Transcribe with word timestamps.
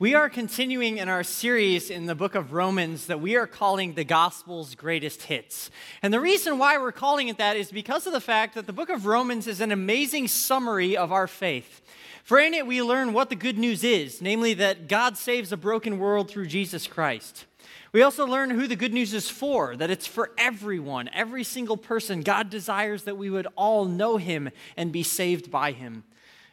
We 0.00 0.14
are 0.14 0.30
continuing 0.30 0.98
in 0.98 1.08
our 1.08 1.24
series 1.24 1.90
in 1.90 2.06
the 2.06 2.14
book 2.14 2.36
of 2.36 2.52
Romans 2.52 3.08
that 3.08 3.20
we 3.20 3.34
are 3.34 3.48
calling 3.48 3.94
the 3.94 4.04
gospel's 4.04 4.76
greatest 4.76 5.22
hits. 5.22 5.72
And 6.02 6.14
the 6.14 6.20
reason 6.20 6.56
why 6.56 6.78
we're 6.78 6.92
calling 6.92 7.26
it 7.26 7.38
that 7.38 7.56
is 7.56 7.72
because 7.72 8.06
of 8.06 8.12
the 8.12 8.20
fact 8.20 8.54
that 8.54 8.68
the 8.68 8.72
book 8.72 8.90
of 8.90 9.06
Romans 9.06 9.48
is 9.48 9.60
an 9.60 9.72
amazing 9.72 10.28
summary 10.28 10.96
of 10.96 11.10
our 11.10 11.26
faith. 11.26 11.82
For 12.22 12.38
in 12.38 12.54
it, 12.54 12.64
we 12.64 12.80
learn 12.80 13.12
what 13.12 13.28
the 13.28 13.34
good 13.34 13.58
news 13.58 13.82
is 13.82 14.22
namely, 14.22 14.54
that 14.54 14.86
God 14.86 15.18
saves 15.18 15.50
a 15.50 15.56
broken 15.56 15.98
world 15.98 16.30
through 16.30 16.46
Jesus 16.46 16.86
Christ. 16.86 17.46
We 17.90 18.02
also 18.02 18.24
learn 18.24 18.50
who 18.50 18.68
the 18.68 18.76
good 18.76 18.92
news 18.92 19.12
is 19.12 19.28
for, 19.28 19.74
that 19.74 19.90
it's 19.90 20.06
for 20.06 20.30
everyone, 20.38 21.10
every 21.12 21.42
single 21.42 21.76
person. 21.76 22.20
God 22.20 22.50
desires 22.50 23.02
that 23.02 23.18
we 23.18 23.30
would 23.30 23.48
all 23.56 23.84
know 23.84 24.16
him 24.16 24.50
and 24.76 24.92
be 24.92 25.02
saved 25.02 25.50
by 25.50 25.72
him. 25.72 26.04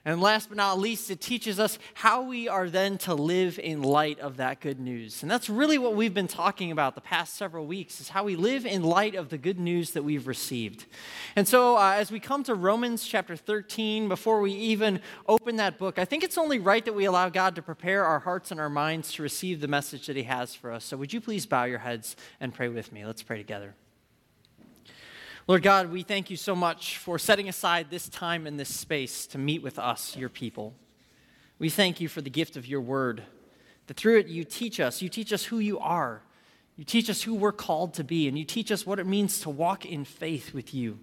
And 0.08 0.22
last 0.22 0.50
but 0.50 0.58
not 0.58 0.78
least, 0.78 1.10
it 1.10 1.20
teaches 1.20 1.60
us 1.60 1.80
how 1.96 2.22
we 2.22 2.48
are 2.48 2.70
then 2.70 3.00
to 3.00 3.16
live 3.16 3.58
in 3.58 3.82
light 3.82 4.20
of 4.20 4.38
that 4.38 4.62
good 4.62 4.80
news. 4.80 5.23
And 5.23 5.31
that's 5.31 5.50
really 5.50 5.80
what 5.80 5.95
we've 5.95 6.14
been 6.14 6.28
talking 6.28 6.72
about 6.72 6.94
the 6.94 7.02
past 7.02 7.36
several 7.36 7.66
weeks, 7.66 8.00
is 8.00 8.09
how 8.09 8.23
we 8.23 8.36
live 8.36 8.68
in 8.68 8.84
light 8.84 9.16
of 9.16 9.30
the 9.30 9.40
good 9.40 9.59
news 9.59 9.91
that 9.91 10.04
we've 10.04 10.28
received. 10.28 10.86
And 11.36 11.48
so 11.48 11.76
uh, 11.76 11.94
as 11.98 12.12
we 12.12 12.20
come 12.20 12.44
to 12.44 12.54
Romans 12.54 13.04
chapter 13.04 13.36
13, 13.36 14.08
before 14.08 14.41
we 14.41 14.52
even 14.52 15.02
open 15.28 15.55
that 15.55 15.80
book, 15.80 15.98
I 15.98 16.06
think 16.06 16.23
it's 16.23 16.38
only 16.38 16.59
right 16.59 16.86
that 16.86 16.94
we 16.94 17.06
allow 17.06 17.30
God 17.30 17.56
to 17.56 17.64
prepare 17.64 18.06
our 18.06 18.20
hearts 18.20 18.52
and 18.52 18.59
our 18.59 18.70
minds 18.70 19.12
to 19.14 19.23
receive 19.23 19.59
the 19.59 19.67
message 19.67 20.06
that 20.06 20.16
he 20.16 20.23
has 20.23 20.53
for 20.53 20.72
us. 20.72 20.86
So 20.86 20.98
would 20.98 21.14
you 21.14 21.20
please 21.20 21.48
bow 21.48 21.64
your 21.64 21.80
heads 21.80 22.16
and 22.40 22.53
pray 22.53 22.67
with 22.67 22.92
me? 22.92 23.08
Let's 23.08 23.23
pray 23.23 23.38
together. 23.38 23.73
Lord 25.48 25.62
God, 25.62 25.91
we 25.91 26.02
thank 26.02 26.31
you 26.31 26.38
so 26.38 26.55
much 26.55 26.98
for 26.98 27.20
setting 27.20 27.48
aside 27.48 27.91
this 27.91 28.09
time 28.09 28.48
and 28.48 28.59
this 28.59 28.73
space 28.73 29.27
to 29.27 29.38
meet 29.38 29.62
with 29.62 29.77
us, 29.77 30.17
your 30.17 30.27
people. 30.27 30.73
We 31.59 31.70
thank 31.70 32.02
you 32.02 32.08
for 32.08 32.22
the 32.22 32.31
gift 32.31 32.58
of 32.58 32.66
your 32.66 32.81
word, 32.81 33.22
that 33.86 33.95
through 33.95 34.17
it 34.17 34.27
you 34.27 34.44
teach 34.44 34.80
us. 34.80 35.03
You 35.03 35.09
teach 35.09 35.31
us 35.31 35.44
who 35.45 35.59
you 35.59 35.77
are, 35.77 36.23
you 36.75 36.83
teach 36.83 37.11
us 37.11 37.22
who 37.22 37.36
we're 37.36 37.52
called 37.52 37.94
to 37.94 38.03
be, 38.03 38.28
and 38.28 38.39
you 38.39 38.44
teach 38.44 38.72
us 38.72 38.88
what 38.88 38.97
it 38.97 39.05
means 39.05 39.39
to 39.42 39.52
walk 39.52 39.86
in 39.86 40.03
faith 40.03 40.52
with 40.52 40.73
you. 40.73 40.97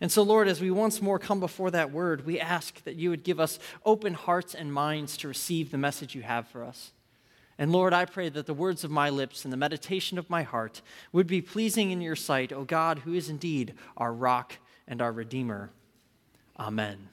And 0.00 0.12
so, 0.12 0.22
Lord, 0.22 0.46
as 0.46 0.60
we 0.60 0.70
once 0.70 1.02
more 1.02 1.18
come 1.18 1.40
before 1.40 1.72
that 1.72 1.90
word, 1.90 2.24
we 2.24 2.38
ask 2.38 2.84
that 2.84 2.94
you 2.94 3.10
would 3.10 3.24
give 3.24 3.40
us 3.40 3.58
open 3.84 4.14
hearts 4.14 4.54
and 4.54 4.72
minds 4.72 5.16
to 5.18 5.28
receive 5.28 5.72
the 5.72 5.78
message 5.78 6.14
you 6.14 6.22
have 6.22 6.46
for 6.46 6.62
us. 6.62 6.92
And 7.58 7.70
Lord, 7.70 7.92
I 7.92 8.04
pray 8.04 8.28
that 8.30 8.46
the 8.46 8.54
words 8.54 8.82
of 8.82 8.90
my 8.90 9.10
lips 9.10 9.44
and 9.44 9.52
the 9.52 9.58
meditation 9.58 10.18
of 10.18 10.30
my 10.30 10.42
heart 10.42 10.82
would 11.12 11.26
be 11.26 11.42
pleasing 11.42 11.90
in 11.90 12.00
your 12.00 12.16
sight, 12.16 12.52
O 12.52 12.64
God, 12.64 13.00
who 13.00 13.14
is 13.14 13.28
indeed 13.28 13.74
our 13.96 14.12
rock 14.12 14.56
and 14.88 15.02
our 15.02 15.12
Redeemer. 15.12 15.70
Amen. 16.58 17.08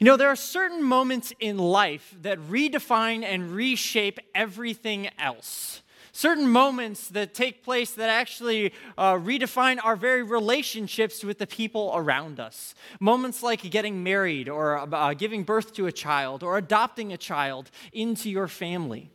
You 0.00 0.06
know, 0.06 0.16
there 0.16 0.28
are 0.28 0.36
certain 0.36 0.82
moments 0.82 1.32
in 1.38 1.56
life 1.56 2.14
that 2.22 2.38
redefine 2.38 3.22
and 3.22 3.52
reshape 3.52 4.18
everything 4.34 5.08
else 5.18 5.82
certain 6.14 6.48
moments 6.48 7.08
that 7.08 7.34
take 7.34 7.62
place 7.62 7.92
that 7.94 8.08
actually 8.08 8.72
uh, 8.96 9.14
redefine 9.14 9.78
our 9.84 9.96
very 9.96 10.22
relationships 10.22 11.22
with 11.22 11.38
the 11.38 11.46
people 11.46 11.92
around 11.94 12.40
us. 12.40 12.74
Moments 13.00 13.42
like 13.42 13.68
getting 13.70 14.02
married, 14.02 14.48
or 14.48 14.78
uh, 14.78 15.12
giving 15.12 15.42
birth 15.42 15.74
to 15.74 15.86
a 15.86 15.92
child, 15.92 16.42
or 16.42 16.56
adopting 16.56 17.12
a 17.12 17.18
child 17.18 17.70
into 17.92 18.30
your 18.30 18.48
family. 18.48 19.10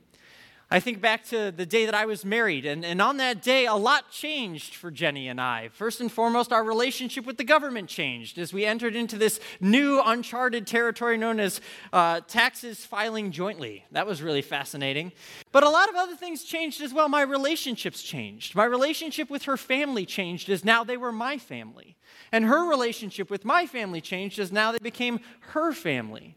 I 0.71 0.79
think 0.79 1.01
back 1.01 1.23
to 1.29 1.51
the 1.51 1.65
day 1.65 1.85
that 1.85 1.95
I 1.95 2.05
was 2.05 2.23
married, 2.23 2.63
and, 2.63 2.85
and 2.85 3.01
on 3.01 3.17
that 3.17 3.41
day, 3.41 3.65
a 3.65 3.73
lot 3.73 4.11
changed 4.11 4.75
for 4.75 4.91
Jenny 4.91 5.27
and 5.27 5.41
I. 5.41 5.69
First 5.69 5.99
and 5.99 6.11
foremost, 6.11 6.53
our 6.53 6.63
relationship 6.63 7.25
with 7.25 7.37
the 7.37 7.43
government 7.43 7.89
changed 7.89 8.37
as 8.37 8.53
we 8.53 8.65
entered 8.65 8.95
into 8.95 9.17
this 9.17 9.39
new 9.59 9.99
uncharted 10.05 10.67
territory 10.67 11.17
known 11.17 11.39
as 11.39 11.59
uh, 11.91 12.21
taxes 12.27 12.85
filing 12.85 13.31
jointly. 13.31 13.83
That 13.93 14.05
was 14.05 14.21
really 14.21 14.43
fascinating. 14.43 15.11
But 15.51 15.63
a 15.63 15.69
lot 15.69 15.89
of 15.89 15.95
other 15.95 16.15
things 16.15 16.43
changed 16.43 16.81
as 16.81 16.93
well. 16.93 17.09
My 17.09 17.23
relationships 17.23 18.03
changed. 18.03 18.53
My 18.53 18.65
relationship 18.65 19.31
with 19.31 19.45
her 19.45 19.57
family 19.57 20.05
changed 20.05 20.51
as 20.51 20.63
now 20.63 20.83
they 20.83 20.97
were 20.97 21.11
my 21.11 21.39
family. 21.39 21.97
And 22.31 22.45
her 22.45 22.69
relationship 22.69 23.31
with 23.31 23.43
my 23.43 23.65
family 23.65 24.01
changed 24.01 24.37
as 24.37 24.51
now 24.51 24.71
they 24.71 24.77
became 24.77 25.19
her 25.39 25.73
family. 25.73 26.35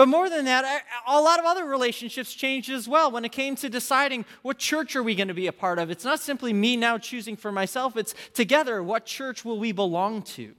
But 0.00 0.08
more 0.08 0.30
than 0.30 0.46
that, 0.46 0.82
a 1.06 1.20
lot 1.20 1.40
of 1.40 1.44
other 1.44 1.66
relationships 1.66 2.32
changed 2.32 2.70
as 2.70 2.88
well 2.88 3.10
when 3.10 3.26
it 3.26 3.32
came 3.32 3.54
to 3.56 3.68
deciding 3.68 4.24
what 4.40 4.56
church 4.56 4.96
are 4.96 5.02
we 5.02 5.14
going 5.14 5.28
to 5.28 5.34
be 5.34 5.46
a 5.46 5.52
part 5.52 5.78
of. 5.78 5.90
It's 5.90 6.06
not 6.06 6.20
simply 6.20 6.54
me 6.54 6.74
now 6.74 6.96
choosing 6.96 7.36
for 7.36 7.52
myself, 7.52 7.98
it's 7.98 8.14
together 8.32 8.82
what 8.82 9.04
church 9.04 9.44
will 9.44 9.58
we 9.58 9.72
belong 9.72 10.22
to? 10.22 10.54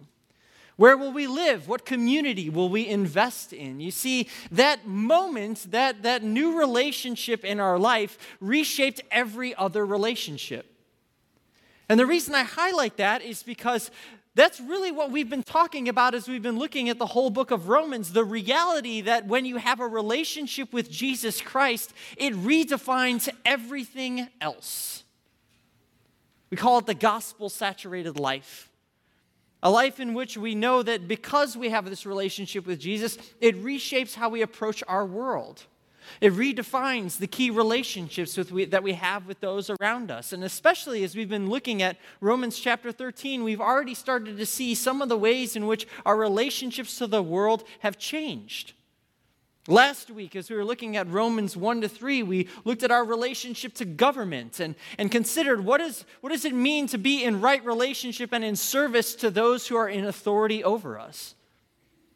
Where 0.75 0.96
will 0.96 1.12
we 1.12 1.25
live? 1.25 1.68
What 1.68 1.88
community 1.88 2.51
will 2.51 2.69
we 2.69 2.88
invest 2.88 3.51
in? 3.51 3.80
You 3.80 3.90
see, 3.90 4.28
that 4.51 4.85
moment, 4.85 5.72
that, 5.72 6.03
that 6.03 6.22
new 6.22 6.59
relationship 6.59 7.44
in 7.44 7.59
our 7.59 7.80
life 7.80 8.19
reshaped 8.41 9.01
every 9.09 9.56
other 9.56 9.84
relationship. 9.84 10.72
And 11.90 12.00
the 12.00 12.06
reason 12.06 12.35
I 12.35 12.44
highlight 12.44 12.97
that 12.97 13.24
is 13.24 13.41
because 13.41 13.90
that's 14.34 14.62
really 14.62 14.92
what 14.92 15.12
we've 15.12 15.30
been 15.30 15.44
talking 15.44 15.90
about 15.90 16.16
as 16.16 16.28
we've 16.28 16.42
been 16.42 16.58
looking 16.58 16.88
at 16.88 16.97
the 16.97 17.06
whole 17.06 17.30
book 17.30 17.52
of 17.52 17.68
Romans 17.68 18.14
the 18.14 18.24
reality 18.24 19.02
that 19.02 19.28
when 19.28 19.46
you 19.46 19.58
have 19.58 19.80
a 19.81 19.88
relationship 19.88 20.72
with 20.72 20.90
Jesus 20.90 21.42
Christ, 21.42 21.94
it 22.16 22.34
redefines 22.34 23.28
everything 23.46 24.30
else. 24.40 25.03
We 26.50 26.58
call 26.58 26.78
it 26.78 26.86
the 26.86 26.94
gospel 26.94 27.50
saturated 27.50 28.19
life. 28.19 28.69
A 29.64 29.69
life 29.69 30.00
in 30.00 30.14
which 30.14 30.38
we 30.38 30.56
know 30.56 30.81
that 30.81 31.08
because 31.08 31.56
we 31.56 31.69
have 31.69 31.86
this 31.86 32.06
relationship 32.06 32.66
with 32.66 32.80
Jesus, 32.80 33.18
it 33.40 33.62
reshapes 33.63 34.16
how 34.16 34.30
we 34.30 34.42
approach 34.42 34.84
our 34.88 35.06
world. 35.06 35.66
It 36.19 36.34
redefines 36.34 37.17
the 37.17 37.28
key 37.28 37.50
relationships 37.50 38.38
we, 38.51 38.66
that 38.66 38.84
we 38.84 38.94
have 38.94 39.28
with 39.28 39.39
those 39.39 39.69
around 39.69 40.12
us. 40.12 40.34
And 40.34 40.44
especially 40.44 41.03
as 41.03 41.16
we've 41.16 41.29
been 41.29 41.50
looking 41.50 41.81
at 41.81 41.97
Romans 42.19 42.59
chapter 42.59 42.91
13, 42.91 43.44
we've 43.44 43.62
already 43.62 43.94
started 43.94 44.38
to 44.38 44.45
see 44.45 44.75
some 44.75 45.01
of 45.01 45.09
the 45.09 45.17
ways 45.17 45.56
in 45.56 45.67
which 45.67 45.88
our 46.06 46.17
relationships 46.17 46.97
to 46.97 47.07
the 47.07 47.23
world 47.23 47.63
have 47.79 47.97
changed. 47.97 48.73
Last 49.67 50.09
week, 50.09 50.35
as 50.35 50.50
we 50.50 50.56
were 50.56 50.66
looking 50.66 50.97
at 50.97 51.07
Romans 51.07 51.56
1 51.56 51.81
to 51.81 51.89
3, 51.89 52.23
we 52.23 52.47
looked 52.66 52.81
at 52.81 52.89
our 52.89 53.06
relationship 53.06 53.75
to 53.75 53.85
government 53.85 54.59
and, 54.59 54.73
and 54.97 55.12
considered 55.12 55.63
what, 55.63 55.79
is, 55.79 56.03
what 56.22 56.31
does 56.31 56.45
it 56.45 56.56
mean 56.56 56.88
to 56.88 56.97
be 56.97 57.23
in 57.23 57.41
right 57.41 57.63
relationship 57.63 58.33
and 58.33 58.44
in 58.44 58.56
service 58.56 59.13
to 59.16 59.29
those 59.29 59.68
who 59.68 59.75
are 59.75 59.88
in 59.88 60.06
authority 60.06 60.63
over 60.63 60.97
us. 60.97 61.35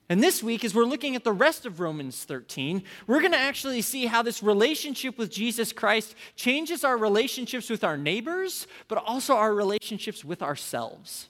And 0.08 0.22
this 0.22 0.44
week, 0.44 0.64
as 0.64 0.76
we're 0.76 0.84
looking 0.84 1.16
at 1.16 1.24
the 1.24 1.32
rest 1.32 1.66
of 1.66 1.80
Romans 1.80 2.24
13, 2.26 2.84
we're 3.08 3.22
going 3.22 3.32
to 3.32 3.40
actually 3.40 3.82
see 3.82 4.06
how 4.06 4.22
this 4.22 4.44
relationship 4.44 5.18
with 5.18 5.32
Jesus 5.32 5.74
Christ 5.74 6.14
changes 6.36 6.84
our 6.84 6.98
relationships 6.98 7.70
with 7.70 7.84
our 7.84 7.98
neighbors, 7.98 8.68
but 8.88 9.04
also 9.04 9.34
our 9.36 9.54
relationships 9.54 10.24
with 10.24 10.44
ourselves. 10.44 11.30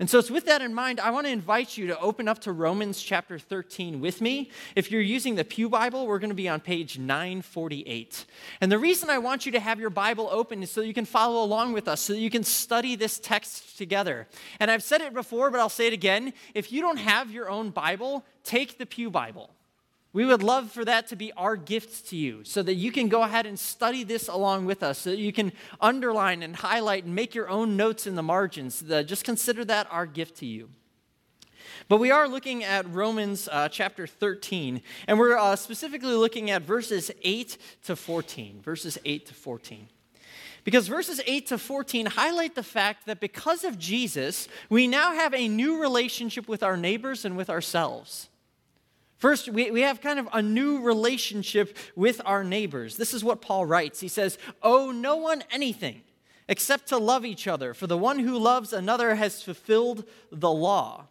And 0.00 0.10
so, 0.10 0.18
it's 0.18 0.30
with 0.30 0.46
that 0.46 0.60
in 0.60 0.74
mind, 0.74 0.98
I 0.98 1.10
want 1.10 1.26
to 1.26 1.32
invite 1.32 1.76
you 1.76 1.86
to 1.86 1.98
open 2.00 2.26
up 2.26 2.40
to 2.40 2.52
Romans 2.52 3.00
chapter 3.00 3.38
13 3.38 4.00
with 4.00 4.20
me. 4.20 4.50
If 4.74 4.90
you're 4.90 5.00
using 5.00 5.36
the 5.36 5.44
Pew 5.44 5.68
Bible, 5.68 6.08
we're 6.08 6.18
going 6.18 6.30
to 6.30 6.34
be 6.34 6.48
on 6.48 6.58
page 6.58 6.98
948. 6.98 8.24
And 8.60 8.72
the 8.72 8.78
reason 8.78 9.08
I 9.08 9.18
want 9.18 9.46
you 9.46 9.52
to 9.52 9.60
have 9.60 9.78
your 9.78 9.90
Bible 9.90 10.28
open 10.32 10.64
is 10.64 10.70
so 10.72 10.80
you 10.80 10.94
can 10.94 11.04
follow 11.04 11.44
along 11.44 11.74
with 11.74 11.86
us, 11.86 12.00
so 12.00 12.12
you 12.12 12.28
can 12.28 12.42
study 12.42 12.96
this 12.96 13.20
text 13.20 13.78
together. 13.78 14.26
And 14.58 14.68
I've 14.68 14.82
said 14.82 15.00
it 15.00 15.14
before, 15.14 15.52
but 15.52 15.60
I'll 15.60 15.68
say 15.68 15.86
it 15.86 15.92
again. 15.92 16.32
If 16.54 16.72
you 16.72 16.80
don't 16.80 16.98
have 16.98 17.30
your 17.30 17.48
own 17.48 17.70
Bible, 17.70 18.24
take 18.42 18.78
the 18.78 18.86
Pew 18.86 19.10
Bible. 19.10 19.50
We 20.14 20.24
would 20.24 20.44
love 20.44 20.70
for 20.70 20.84
that 20.84 21.08
to 21.08 21.16
be 21.16 21.32
our 21.32 21.56
gift 21.56 22.08
to 22.10 22.16
you 22.16 22.44
so 22.44 22.62
that 22.62 22.74
you 22.74 22.92
can 22.92 23.08
go 23.08 23.24
ahead 23.24 23.46
and 23.46 23.58
study 23.58 24.04
this 24.04 24.28
along 24.28 24.64
with 24.64 24.84
us, 24.84 24.98
so 24.98 25.10
that 25.10 25.18
you 25.18 25.32
can 25.32 25.52
underline 25.80 26.44
and 26.44 26.54
highlight 26.54 27.04
and 27.04 27.16
make 27.16 27.34
your 27.34 27.48
own 27.48 27.76
notes 27.76 28.06
in 28.06 28.14
the 28.14 28.22
margins. 28.22 28.80
just 28.80 29.24
consider 29.24 29.64
that 29.64 29.88
our 29.90 30.06
gift 30.06 30.36
to 30.36 30.46
you. 30.46 30.70
But 31.88 31.98
we 31.98 32.12
are 32.12 32.28
looking 32.28 32.62
at 32.62 32.88
Romans 32.94 33.48
uh, 33.50 33.68
chapter 33.68 34.06
13, 34.06 34.82
and 35.08 35.18
we're 35.18 35.36
uh, 35.36 35.56
specifically 35.56 36.14
looking 36.14 36.48
at 36.48 36.62
verses 36.62 37.10
8 37.22 37.58
to 37.82 37.96
14. 37.96 38.60
Verses 38.62 38.96
8 39.04 39.26
to 39.26 39.34
14. 39.34 39.88
Because 40.62 40.86
verses 40.86 41.20
8 41.26 41.48
to 41.48 41.58
14 41.58 42.06
highlight 42.06 42.54
the 42.54 42.62
fact 42.62 43.06
that 43.06 43.18
because 43.18 43.64
of 43.64 43.80
Jesus, 43.80 44.46
we 44.70 44.86
now 44.86 45.12
have 45.12 45.34
a 45.34 45.48
new 45.48 45.80
relationship 45.80 46.46
with 46.46 46.62
our 46.62 46.76
neighbors 46.76 47.24
and 47.24 47.36
with 47.36 47.50
ourselves. 47.50 48.28
First, 49.24 49.48
we, 49.48 49.70
we 49.70 49.80
have 49.80 50.02
kind 50.02 50.18
of 50.18 50.28
a 50.34 50.42
new 50.42 50.82
relationship 50.82 51.78
with 51.96 52.20
our 52.26 52.44
neighbors. 52.44 52.98
This 52.98 53.14
is 53.14 53.24
what 53.24 53.40
Paul 53.40 53.64
writes. 53.64 54.00
He 54.00 54.08
says, 54.08 54.36
Owe 54.62 54.90
no 54.90 55.16
one 55.16 55.42
anything 55.50 56.02
except 56.46 56.88
to 56.88 56.98
love 56.98 57.24
each 57.24 57.48
other, 57.48 57.72
for 57.72 57.86
the 57.86 57.96
one 57.96 58.18
who 58.18 58.38
loves 58.38 58.74
another 58.74 59.14
has 59.14 59.42
fulfilled 59.42 60.04
the 60.30 60.52
law. 60.52 61.06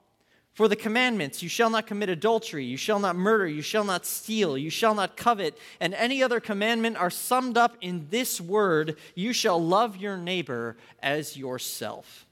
For 0.53 0.67
the 0.67 0.75
commandments, 0.75 1.41
you 1.41 1.49
shall 1.49 1.71
not 1.71 1.87
commit 1.87 2.07
adultery, 2.07 2.63
you 2.63 2.77
shall 2.77 2.99
not 2.99 3.15
murder, 3.15 3.47
you 3.47 3.63
shall 3.63 3.83
not 3.83 4.05
steal, 4.05 4.59
you 4.59 4.69
shall 4.69 4.93
not 4.93 5.17
covet, 5.17 5.57
and 5.79 5.95
any 5.95 6.21
other 6.21 6.39
commandment 6.39 6.97
are 6.97 7.09
summed 7.09 7.57
up 7.57 7.77
in 7.81 8.09
this 8.11 8.39
word 8.39 8.95
you 9.15 9.33
shall 9.33 9.59
love 9.59 9.97
your 9.97 10.17
neighbor 10.17 10.77
as 11.01 11.35
yourself. 11.35 12.27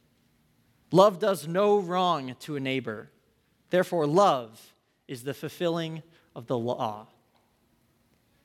Love 0.92 1.18
does 1.18 1.48
no 1.48 1.80
wrong 1.80 2.36
to 2.42 2.56
a 2.56 2.60
neighbor. 2.60 3.10
Therefore, 3.72 4.06
love 4.06 4.71
is 5.12 5.24
the 5.24 5.34
fulfilling 5.34 6.02
of 6.36 6.48
the 6.48 6.58
law. 6.58 7.06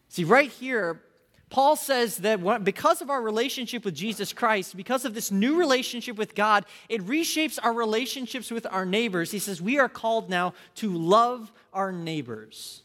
See, 0.08 0.24
right 0.24 0.50
here, 0.50 1.00
Paul 1.48 1.76
says 1.76 2.16
that 2.18 2.64
because 2.64 3.00
of 3.00 3.08
our 3.08 3.22
relationship 3.22 3.84
with 3.84 3.94
Jesus 3.94 4.32
Christ, 4.32 4.76
because 4.76 5.04
of 5.04 5.14
this 5.14 5.30
new 5.30 5.56
relationship 5.56 6.16
with 6.16 6.34
God, 6.34 6.66
it 6.88 7.06
reshapes 7.06 7.58
our 7.62 7.72
relationships 7.72 8.50
with 8.50 8.66
our 8.66 8.84
neighbors. 8.84 9.30
He 9.30 9.38
says 9.38 9.62
we 9.62 9.78
are 9.78 9.88
called 9.88 10.28
now 10.28 10.54
to 10.76 10.90
love 10.92 11.52
our 11.72 11.92
neighbors. 11.92 12.82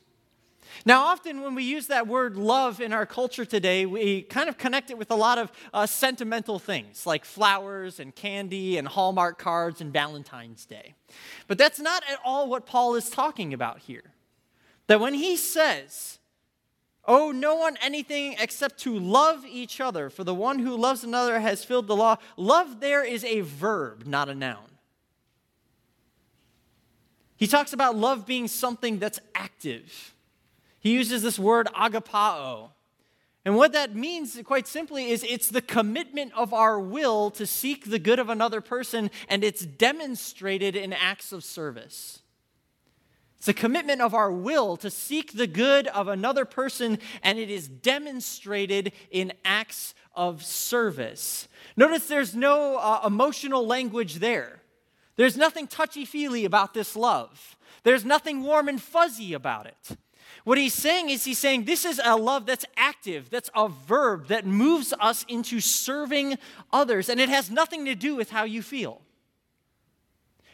Now, 0.85 1.03
often 1.03 1.41
when 1.41 1.55
we 1.55 1.63
use 1.63 1.87
that 1.87 2.07
word 2.07 2.35
love 2.35 2.81
in 2.81 2.93
our 2.93 3.05
culture 3.05 3.45
today, 3.45 3.85
we 3.85 4.23
kind 4.23 4.49
of 4.49 4.57
connect 4.57 4.89
it 4.89 4.97
with 4.97 5.11
a 5.11 5.15
lot 5.15 5.37
of 5.37 5.51
uh, 5.73 5.85
sentimental 5.85 6.59
things 6.59 7.05
like 7.05 7.25
flowers 7.25 7.99
and 7.99 8.15
candy 8.15 8.77
and 8.77 8.87
Hallmark 8.87 9.37
cards 9.37 9.81
and 9.81 9.91
Valentine's 9.93 10.65
Day. 10.65 10.93
But 11.47 11.57
that's 11.57 11.79
not 11.79 12.03
at 12.09 12.19
all 12.23 12.49
what 12.49 12.65
Paul 12.65 12.95
is 12.95 13.09
talking 13.09 13.53
about 13.53 13.79
here. 13.79 14.11
That 14.87 14.99
when 14.99 15.13
he 15.13 15.37
says, 15.37 16.19
Oh, 17.05 17.31
no 17.31 17.55
one 17.55 17.77
anything 17.81 18.35
except 18.39 18.77
to 18.81 18.97
love 18.97 19.43
each 19.45 19.81
other, 19.81 20.09
for 20.09 20.23
the 20.23 20.35
one 20.35 20.59
who 20.59 20.77
loves 20.77 21.03
another 21.03 21.39
has 21.39 21.63
filled 21.63 21.87
the 21.87 21.95
law. 21.95 22.17
Love 22.37 22.79
there 22.79 23.03
is 23.03 23.23
a 23.23 23.41
verb, 23.41 24.05
not 24.05 24.29
a 24.29 24.35
noun. 24.35 24.71
He 27.37 27.47
talks 27.47 27.73
about 27.73 27.95
love 27.95 28.27
being 28.27 28.47
something 28.47 28.99
that's 28.99 29.19
active. 29.33 30.13
He 30.81 30.91
uses 30.91 31.21
this 31.21 31.39
word 31.39 31.67
agapao. 31.67 32.71
And 33.45 33.55
what 33.55 33.71
that 33.73 33.95
means, 33.95 34.39
quite 34.43 34.67
simply, 34.67 35.09
is 35.09 35.23
it's 35.23 35.49
the 35.49 35.61
commitment 35.61 36.33
of 36.35 36.53
our 36.53 36.79
will 36.79 37.31
to 37.31 37.47
seek 37.47 37.89
the 37.89 37.99
good 37.99 38.19
of 38.19 38.29
another 38.29 38.61
person, 38.61 39.09
and 39.29 39.43
it's 39.43 39.65
demonstrated 39.65 40.75
in 40.75 40.91
acts 40.91 41.31
of 41.31 41.43
service. 41.43 42.21
It's 43.37 43.47
a 43.47 43.53
commitment 43.53 44.01
of 44.01 44.13
our 44.13 44.31
will 44.31 44.77
to 44.77 44.91
seek 44.91 45.33
the 45.33 45.47
good 45.47 45.87
of 45.87 46.07
another 46.07 46.45
person, 46.45 46.99
and 47.23 47.39
it 47.39 47.49
is 47.49 47.67
demonstrated 47.67 48.91
in 49.09 49.33
acts 49.45 49.95
of 50.13 50.43
service. 50.43 51.47
Notice 51.75 52.07
there's 52.07 52.35
no 52.35 52.77
uh, 52.77 53.01
emotional 53.05 53.65
language 53.65 54.15
there. 54.15 54.61
There's 55.15 55.37
nothing 55.37 55.67
touchy 55.67 56.05
feely 56.05 56.45
about 56.45 56.73
this 56.73 56.95
love, 56.95 57.55
there's 57.83 58.05
nothing 58.05 58.43
warm 58.43 58.67
and 58.67 58.81
fuzzy 58.81 59.33
about 59.33 59.67
it. 59.67 59.97
What 60.43 60.57
he's 60.57 60.73
saying 60.73 61.09
is, 61.09 61.23
he's 61.23 61.39
saying 61.39 61.65
this 61.65 61.85
is 61.85 62.01
a 62.03 62.15
love 62.15 62.45
that's 62.45 62.65
active, 62.75 63.29
that's 63.29 63.49
a 63.55 63.69
verb 63.69 64.27
that 64.27 64.45
moves 64.45 64.93
us 64.99 65.25
into 65.27 65.59
serving 65.59 66.37
others, 66.73 67.09
and 67.09 67.19
it 67.19 67.29
has 67.29 67.51
nothing 67.51 67.85
to 67.85 67.95
do 67.95 68.15
with 68.15 68.31
how 68.31 68.43
you 68.43 68.61
feel. 68.61 69.01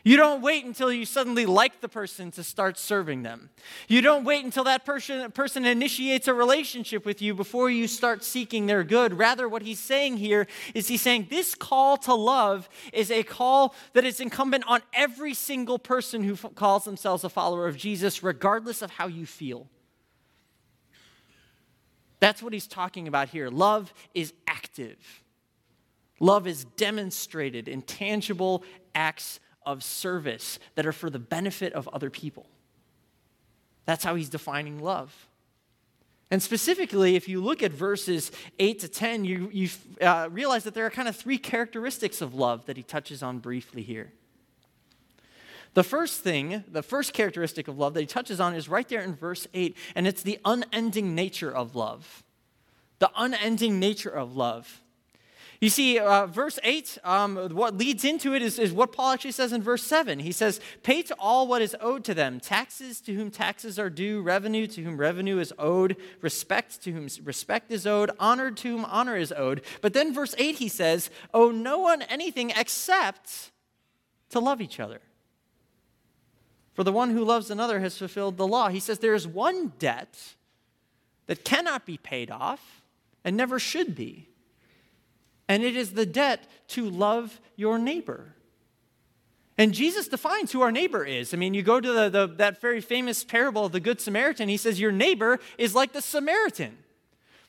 You 0.07 0.15
don't 0.15 0.42
wait 0.42 0.63
until 0.63 0.89
you 0.89 1.04
suddenly 1.04 1.45
like 1.45 1.81
the 1.81 1.89
person 1.89 2.31
to 2.31 2.42
start 2.42 2.77
serving 2.77 3.24
them. 3.24 3.50
You 3.89 4.01
don't 4.01 4.24
wait 4.24 4.45
until 4.45 4.63
that 4.63 4.86
person, 4.86 5.30
person 5.33 5.65
initiates 5.65 6.30
a 6.30 6.33
relationship 6.33 7.06
with 7.06 7.21
you 7.21 7.33
before 7.33 7.69
you 7.69 7.89
start 7.89 8.24
seeking 8.24 8.68
their 8.68 8.86
good. 8.86 9.18
Rather, 9.18 9.50
what 9.50 9.63
he's 9.63 9.81
saying 9.81 10.15
here 10.15 10.48
is 10.74 10.88
he's 10.88 11.01
saying 11.01 11.27
this 11.30 11.56
call 11.56 11.98
to 11.98 12.13
love 12.13 12.69
is 12.94 13.12
a 13.12 13.21
call 13.21 13.75
that 13.92 14.06
is 14.06 14.21
incumbent 14.21 14.63
on 14.65 14.81
every 14.94 15.33
single 15.33 15.77
person 15.77 16.24
who 16.24 16.36
f- 16.36 16.56
calls 16.56 16.86
themselves 16.86 17.25
a 17.25 17.30
follower 17.30 17.68
of 17.68 17.75
Jesus, 17.75 18.24
regardless 18.24 18.81
of 18.81 18.92
how 18.92 19.07
you 19.07 19.25
feel. 19.25 19.68
That's 22.21 22.42
what 22.42 22.53
he's 22.53 22.68
talking 22.68 23.10
about 23.10 23.27
here. 23.27 23.50
Love 23.50 23.94
is 24.13 24.31
active. 24.48 25.21
Love 26.21 26.48
is 26.48 26.63
demonstrated 26.63 27.68
in 27.68 27.81
tangible 27.81 28.63
acts 28.95 29.42
of 29.67 29.83
service 29.83 30.57
that 30.75 30.85
are 30.85 30.93
for 30.93 31.09
the 31.09 31.19
benefit 31.19 31.73
of 31.73 31.87
other 31.89 32.09
people. 32.09 32.47
That's 33.85 34.03
how 34.03 34.15
he's 34.15 34.29
defining 34.29 34.79
love. 34.79 35.27
And 36.31 36.41
specifically, 36.41 37.15
if 37.15 37.29
you 37.29 37.41
look 37.41 37.61
at 37.61 37.71
verses 37.71 38.31
8 38.59 38.79
to 38.79 38.87
10, 38.87 39.25
you, 39.25 39.49
you 39.53 39.69
uh, 40.01 40.27
realize 40.31 40.63
that 40.63 40.73
there 40.73 40.85
are 40.85 40.89
kind 40.89 41.07
of 41.07 41.15
three 41.15 41.37
characteristics 41.37 42.21
of 42.21 42.33
love 42.33 42.65
that 42.65 42.75
he 42.75 42.83
touches 42.83 43.21
on 43.21 43.39
briefly 43.39 43.81
here. 43.81 44.11
The 45.73 45.83
first 45.83 46.21
thing, 46.21 46.63
the 46.67 46.81
first 46.81 47.13
characteristic 47.13 47.67
of 47.67 47.77
love 47.77 47.93
that 47.93 48.01
he 48.01 48.07
touches 48.07 48.39
on 48.39 48.55
is 48.55 48.67
right 48.67 48.87
there 48.87 49.01
in 49.01 49.15
verse 49.15 49.47
8, 49.53 49.77
and 49.95 50.07
it's 50.07 50.23
the 50.23 50.39
unending 50.43 51.13
nature 51.13 51.51
of 51.51 51.75
love. 51.75 52.23
The 52.99 53.11
unending 53.15 53.79
nature 53.79 54.09
of 54.09 54.35
love. 54.35 54.81
You 55.59 55.69
see, 55.69 55.98
uh, 55.98 56.27
verse 56.27 56.59
8, 56.63 57.00
um, 57.04 57.36
what 57.56 57.75
leads 57.75 58.06
into 58.06 58.36
it 58.36 58.44
is, 58.44 58.59
is 58.59 58.71
what 58.71 58.92
Paul 58.92 59.12
actually 59.12 59.31
says 59.31 59.51
in 59.51 59.63
verse 59.63 59.81
7. 59.81 60.19
He 60.19 60.31
says, 60.31 60.59
Pay 60.83 61.01
to 61.04 61.15
all 61.18 61.48
what 61.48 61.63
is 61.63 61.75
owed 61.81 62.04
to 62.06 62.13
them 62.13 62.39
taxes 62.39 63.01
to 63.01 63.13
whom 63.13 63.31
taxes 63.31 63.80
are 63.80 63.89
due, 63.89 64.21
revenue 64.21 64.68
to 64.68 64.83
whom 64.83 64.98
revenue 64.98 65.39
is 65.39 65.51
owed, 65.57 65.98
respect 66.21 66.83
to 66.83 66.92
whom 66.92 67.07
respect 67.24 67.71
is 67.71 67.88
owed, 67.88 68.12
honor 68.19 68.51
to 68.51 68.69
whom 68.69 68.86
honor 68.86 69.18
is 69.18 69.33
owed. 69.36 69.62
But 69.81 69.94
then 69.94 70.13
verse 70.13 70.36
8, 70.38 70.57
he 70.57 70.68
says, 70.68 71.09
Owe 71.33 71.50
no 71.50 71.80
one 71.80 72.03
anything 72.03 72.51
except 72.56 73.51
to 74.30 74.39
love 74.39 74.62
each 74.62 74.80
other. 74.80 75.01
For 76.75 76.83
the 76.83 76.92
one 76.92 77.10
who 77.10 77.25
loves 77.25 77.50
another 77.50 77.80
has 77.80 77.98
fulfilled 77.98 78.38
the 78.38 78.45
law. 78.45 78.69
He 78.69 78.80
says, 78.80 79.00
There 79.00 79.15
is 79.15 79.27
one 79.27 79.74
debt 79.80 80.36
that 81.25 81.44
cannot 81.44 81.88
be 81.88 81.98
paid 81.98 82.30
off 82.30 82.83
and 83.24 83.36
never 83.36 83.57
should 83.57 83.95
be 83.95 84.30
and 85.47 85.63
it 85.63 85.75
is 85.75 85.94
the 85.94 86.05
debt 86.05 86.47
to 86.69 86.89
love 86.89 87.39
your 87.55 87.77
neighbor. 87.77 88.33
And 89.57 89.73
Jesus 89.73 90.07
defines 90.07 90.51
who 90.51 90.61
our 90.61 90.71
neighbor 90.71 91.03
is. 91.03 91.33
I 91.33 91.38
mean, 91.38 91.53
you 91.55 91.63
go 91.63 91.79
to 91.79 91.91
the, 91.91 92.09
the, 92.09 92.27
that 92.35 92.61
very 92.61 92.79
famous 92.79 93.23
parable 93.23 93.65
of 93.65 93.71
the 93.71 93.79
Good 93.79 93.99
Samaritan, 93.99 94.49
he 94.49 94.57
says, 94.57 94.79
Your 94.79 94.91
neighbor 94.91 95.39
is 95.57 95.73
like 95.73 95.94
the 95.94 96.01
Samaritan, 96.01 96.77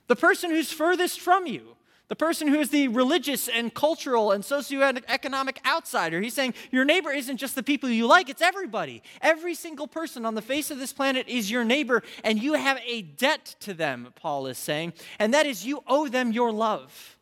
the 0.07 0.17
person 0.17 0.51
who's 0.51 0.73
furthest 0.73 1.21
from 1.21 1.47
you, 1.47 1.77
the 2.09 2.17
person 2.17 2.49
who 2.49 2.59
is 2.59 2.71
the 2.71 2.89
religious 2.89 3.47
and 3.47 3.75
cultural 3.75 4.33
and 4.33 4.43
socioeconomic 4.43 5.59
outsider. 5.67 6.23
He's 6.23 6.33
saying, 6.33 6.55
Your 6.71 6.87
neighbor 6.87 7.11
isn't 7.11 7.37
just 7.37 7.55
the 7.55 7.63
people 7.63 7.91
you 7.91 8.07
like, 8.07 8.31
it's 8.31 8.41
everybody. 8.41 9.03
Every 9.21 9.55
single 9.55 9.87
person 9.87 10.25
on 10.25 10.35
the 10.35 10.41
face 10.41 10.71
of 10.71 10.79
this 10.79 10.95
planet 10.95 11.29
is 11.29 11.51
your 11.51 11.65
neighbor, 11.65 12.03
and 12.25 12.43
you 12.43 12.55
have 12.55 12.79
a 12.87 13.03
debt 13.03 13.55
to 13.61 13.75
them, 13.75 14.15
Paul 14.17 14.47
is 14.47 14.57
saying, 14.57 14.95
and 15.19 15.35
that 15.35 15.45
is 15.45 15.67
you 15.67 15.83
owe 15.87 16.09
them 16.09 16.33
your 16.33 16.53
love. 16.53 17.18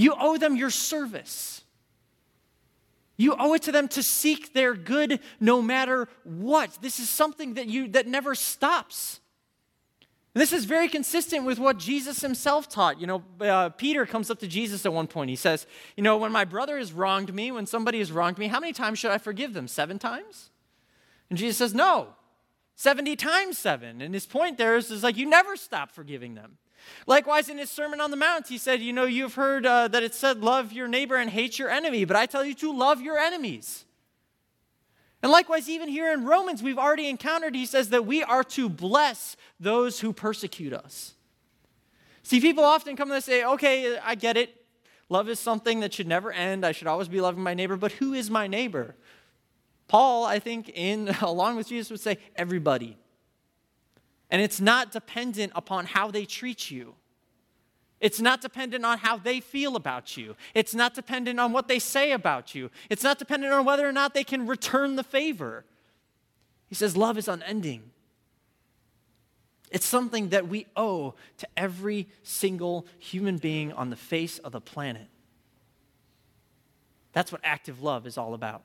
You 0.00 0.14
owe 0.18 0.38
them 0.38 0.56
your 0.56 0.70
service. 0.70 1.62
You 3.18 3.36
owe 3.38 3.52
it 3.52 3.62
to 3.62 3.72
them 3.72 3.86
to 3.88 4.02
seek 4.02 4.54
their 4.54 4.74
good 4.74 5.20
no 5.38 5.60
matter 5.60 6.08
what. 6.24 6.78
This 6.80 6.98
is 6.98 7.10
something 7.10 7.54
that 7.54 7.66
you 7.66 7.88
that 7.88 8.06
never 8.06 8.34
stops. 8.34 9.20
And 10.34 10.40
this 10.40 10.54
is 10.54 10.64
very 10.64 10.88
consistent 10.88 11.44
with 11.44 11.58
what 11.58 11.76
Jesus 11.76 12.22
himself 12.22 12.66
taught. 12.66 12.98
You 12.98 13.08
know, 13.08 13.22
uh, 13.40 13.68
Peter 13.70 14.06
comes 14.06 14.30
up 14.30 14.38
to 14.38 14.46
Jesus 14.46 14.86
at 14.86 14.92
one 14.92 15.06
point. 15.06 15.28
He 15.28 15.36
says, 15.36 15.66
You 15.96 16.02
know, 16.02 16.16
when 16.16 16.32
my 16.32 16.46
brother 16.46 16.78
has 16.78 16.94
wronged 16.94 17.34
me, 17.34 17.52
when 17.52 17.66
somebody 17.66 17.98
has 17.98 18.10
wronged 18.10 18.38
me, 18.38 18.48
how 18.48 18.60
many 18.60 18.72
times 18.72 18.98
should 18.98 19.10
I 19.10 19.18
forgive 19.18 19.52
them? 19.52 19.68
Seven 19.68 19.98
times? 19.98 20.48
And 21.28 21.38
Jesus 21.38 21.58
says, 21.58 21.74
No, 21.74 22.14
70 22.80 23.16
times 23.16 23.58
seven. 23.58 24.00
And 24.00 24.14
his 24.14 24.24
point 24.24 24.56
there 24.56 24.76
is, 24.76 24.90
is 24.90 25.02
like, 25.02 25.18
you 25.18 25.28
never 25.28 25.56
stop 25.56 25.92
forgiving 25.92 26.34
them. 26.34 26.56
Likewise, 27.06 27.48
in 27.48 27.58
his 27.58 27.70
Sermon 27.70 28.00
on 28.00 28.10
the 28.10 28.16
Mount, 28.16 28.48
he 28.48 28.58
said, 28.58 28.80
You 28.80 28.92
know, 28.92 29.04
you've 29.04 29.34
heard 29.34 29.66
uh, 29.66 29.88
that 29.88 30.02
it 30.02 30.14
said, 30.14 30.42
Love 30.42 30.72
your 30.72 30.88
neighbor 30.88 31.16
and 31.16 31.30
hate 31.30 31.58
your 31.58 31.70
enemy, 31.70 32.04
but 32.04 32.16
I 32.16 32.26
tell 32.26 32.44
you 32.44 32.54
to 32.54 32.72
love 32.72 33.00
your 33.00 33.18
enemies. 33.18 33.84
And 35.22 35.30
likewise, 35.30 35.68
even 35.68 35.88
here 35.88 36.12
in 36.12 36.24
Romans, 36.24 36.62
we've 36.62 36.78
already 36.78 37.08
encountered, 37.08 37.54
he 37.54 37.66
says 37.66 37.90
that 37.90 38.06
we 38.06 38.22
are 38.22 38.44
to 38.44 38.68
bless 38.68 39.36
those 39.58 40.00
who 40.00 40.12
persecute 40.12 40.72
us. 40.72 41.14
See, 42.22 42.40
people 42.40 42.64
often 42.64 42.96
come 42.96 43.10
and 43.10 43.22
say, 43.22 43.44
Okay, 43.44 43.98
I 43.98 44.14
get 44.14 44.36
it. 44.36 44.54
Love 45.08 45.28
is 45.28 45.40
something 45.40 45.80
that 45.80 45.92
should 45.92 46.06
never 46.06 46.30
end. 46.30 46.64
I 46.64 46.72
should 46.72 46.86
always 46.86 47.08
be 47.08 47.20
loving 47.20 47.42
my 47.42 47.54
neighbor, 47.54 47.76
but 47.76 47.92
who 47.92 48.14
is 48.14 48.30
my 48.30 48.46
neighbor? 48.46 48.94
Paul, 49.88 50.24
I 50.24 50.38
think, 50.38 50.70
in 50.72 51.08
along 51.20 51.56
with 51.56 51.68
Jesus, 51.68 51.90
would 51.90 52.00
say, 52.00 52.18
Everybody. 52.36 52.96
And 54.30 54.40
it's 54.40 54.60
not 54.60 54.92
dependent 54.92 55.52
upon 55.54 55.86
how 55.86 56.10
they 56.10 56.24
treat 56.24 56.70
you. 56.70 56.94
It's 58.00 58.20
not 58.20 58.40
dependent 58.40 58.84
on 58.84 58.98
how 58.98 59.18
they 59.18 59.40
feel 59.40 59.76
about 59.76 60.16
you. 60.16 60.34
It's 60.54 60.74
not 60.74 60.94
dependent 60.94 61.38
on 61.38 61.52
what 61.52 61.68
they 61.68 61.78
say 61.78 62.12
about 62.12 62.54
you. 62.54 62.70
It's 62.88 63.02
not 63.02 63.18
dependent 63.18 63.52
on 63.52 63.64
whether 63.64 63.86
or 63.86 63.92
not 63.92 64.14
they 64.14 64.24
can 64.24 64.46
return 64.46 64.96
the 64.96 65.02
favor. 65.02 65.64
He 66.66 66.74
says, 66.74 66.96
Love 66.96 67.18
is 67.18 67.28
unending. 67.28 67.90
It's 69.70 69.86
something 69.86 70.30
that 70.30 70.48
we 70.48 70.66
owe 70.76 71.14
to 71.38 71.48
every 71.56 72.08
single 72.22 72.86
human 72.98 73.36
being 73.36 73.72
on 73.72 73.90
the 73.90 73.96
face 73.96 74.38
of 74.38 74.52
the 74.52 74.60
planet. 74.60 75.06
That's 77.12 77.30
what 77.30 77.40
active 77.44 77.82
love 77.82 78.06
is 78.06 78.16
all 78.16 78.34
about. 78.34 78.62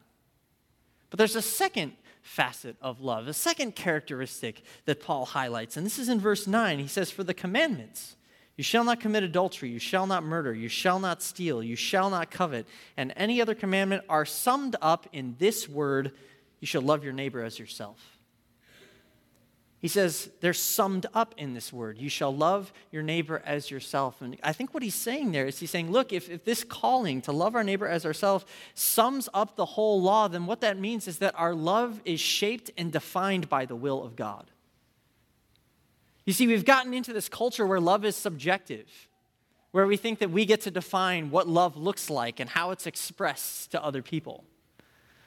But 1.10 1.18
there's 1.18 1.36
a 1.36 1.42
second 1.42 1.94
facet 2.26 2.76
of 2.82 3.02
love, 3.02 3.28
a 3.28 3.34
second 3.34 3.76
characteristic 3.76 4.64
that 4.86 5.00
Paul 5.00 5.26
highlights. 5.26 5.78
And 5.78 5.86
this 5.86 6.00
is 6.00 6.10
in 6.10 6.20
verse 6.20 6.48
9. 6.48 6.80
He 6.80 6.88
says, 6.88 7.12
For 7.12 7.24
the 7.24 7.36
commandments, 7.36 8.16
you 8.58 8.64
shall 8.64 8.84
not 8.84 9.00
commit 9.00 9.22
adultery, 9.22 9.70
you 9.70 9.78
shall 9.78 10.08
not 10.08 10.24
murder, 10.24 10.52
you 10.52 10.68
shall 10.68 11.00
not 11.00 11.22
steal, 11.22 11.62
you 11.62 11.76
shall 11.76 12.10
not 12.10 12.32
covet, 12.32 12.66
and 12.98 13.14
any 13.16 13.42
other 13.42 13.54
commandment 13.54 14.04
are 14.10 14.26
summed 14.26 14.76
up 14.82 15.08
in 15.14 15.36
this 15.38 15.70
word 15.70 16.14
you 16.62 16.68
shall 16.68 16.82
love 16.82 17.04
your 17.04 17.14
neighbor 17.14 17.44
as 17.44 17.60
yourself. 17.60 18.15
He 19.86 19.90
says 19.90 20.32
they're 20.42 20.52
summed 20.52 21.06
up 21.14 21.36
in 21.38 21.54
this 21.54 21.72
word. 21.72 22.00
You 22.00 22.10
shall 22.10 22.36
love 22.36 22.74
your 22.92 23.04
neighbor 23.04 23.44
as 23.46 23.70
yourself. 23.70 24.20
And 24.20 24.36
I 24.42 24.52
think 24.52 24.74
what 24.74 24.82
he's 24.82 24.96
saying 24.96 25.32
there 25.32 25.46
is 25.46 25.60
he's 25.60 25.70
saying, 25.70 25.92
look, 25.92 26.12
if, 26.12 26.28
if 26.28 26.44
this 26.44 26.64
calling 26.64 27.22
to 27.22 27.32
love 27.32 27.54
our 27.54 27.64
neighbor 27.64 27.88
as 27.88 28.04
ourselves 28.04 28.46
sums 28.74 29.30
up 29.32 29.56
the 29.56 29.66
whole 29.66 30.02
law, 30.02 30.28
then 30.28 30.48
what 30.48 30.62
that 30.62 30.80
means 30.80 31.08
is 31.08 31.20
that 31.20 31.36
our 31.38 31.54
love 31.54 32.02
is 32.04 32.20
shaped 32.20 32.72
and 32.76 32.92
defined 32.92 33.48
by 33.48 33.68
the 33.68 33.76
will 33.76 34.04
of 34.04 34.16
God. 34.16 34.50
You 36.26 36.34
see, 36.34 36.48
we've 36.48 36.66
gotten 36.66 36.92
into 36.96 37.14
this 37.14 37.30
culture 37.30 37.68
where 37.68 37.80
love 37.80 38.06
is 38.06 38.16
subjective, 38.16 38.88
where 39.70 39.86
we 39.86 39.98
think 39.98 40.18
that 40.18 40.32
we 40.32 40.46
get 40.48 40.62
to 40.62 40.72
define 40.72 41.30
what 41.30 41.48
love 41.48 41.78
looks 41.78 42.10
like 42.10 42.40
and 42.40 42.50
how 42.50 42.72
it's 42.72 42.88
expressed 42.88 43.70
to 43.70 43.84
other 43.84 44.02
people. 44.02 44.46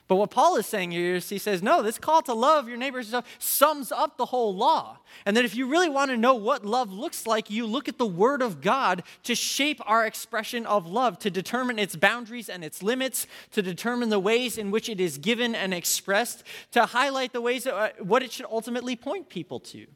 But 0.08 0.16
what 0.16 0.30
Paul 0.30 0.56
is 0.56 0.66
saying 0.66 0.92
here 0.92 1.16
is 1.16 1.28
he 1.28 1.36
says, 1.36 1.62
no, 1.62 1.82
this 1.82 1.98
call 1.98 2.22
to 2.22 2.32
love 2.32 2.66
your 2.66 2.78
neighbors 2.78 3.14
sums 3.38 3.92
up 3.92 4.16
the 4.16 4.24
whole 4.24 4.54
law. 4.56 4.98
And 5.26 5.36
that 5.36 5.44
if 5.44 5.54
you 5.54 5.68
really 5.68 5.90
want 5.90 6.10
to 6.10 6.16
know 6.16 6.34
what 6.34 6.64
love 6.64 6.90
looks 6.90 7.26
like, 7.26 7.50
you 7.50 7.66
look 7.66 7.88
at 7.88 7.98
the 7.98 8.06
Word 8.06 8.40
of 8.40 8.62
God 8.62 9.02
to 9.24 9.34
shape 9.34 9.82
our 9.84 10.06
expression 10.06 10.64
of 10.64 10.86
love, 10.86 11.18
to 11.20 11.30
determine 11.30 11.78
its 11.78 11.94
boundaries 11.94 12.48
and 12.48 12.64
its 12.64 12.82
limits, 12.82 13.26
to 13.52 13.60
determine 13.60 14.08
the 14.08 14.18
ways 14.18 14.56
in 14.56 14.70
which 14.70 14.88
it 14.88 14.98
is 14.98 15.18
given 15.18 15.54
and 15.54 15.74
expressed, 15.74 16.42
to 16.72 16.86
highlight 16.86 17.34
the 17.34 17.42
ways, 17.42 17.66
uh, 17.66 17.90
what 18.00 18.22
it 18.22 18.32
should 18.32 18.46
ultimately 18.46 18.96
point 18.96 19.28
people 19.28 19.60
to. 19.60 19.86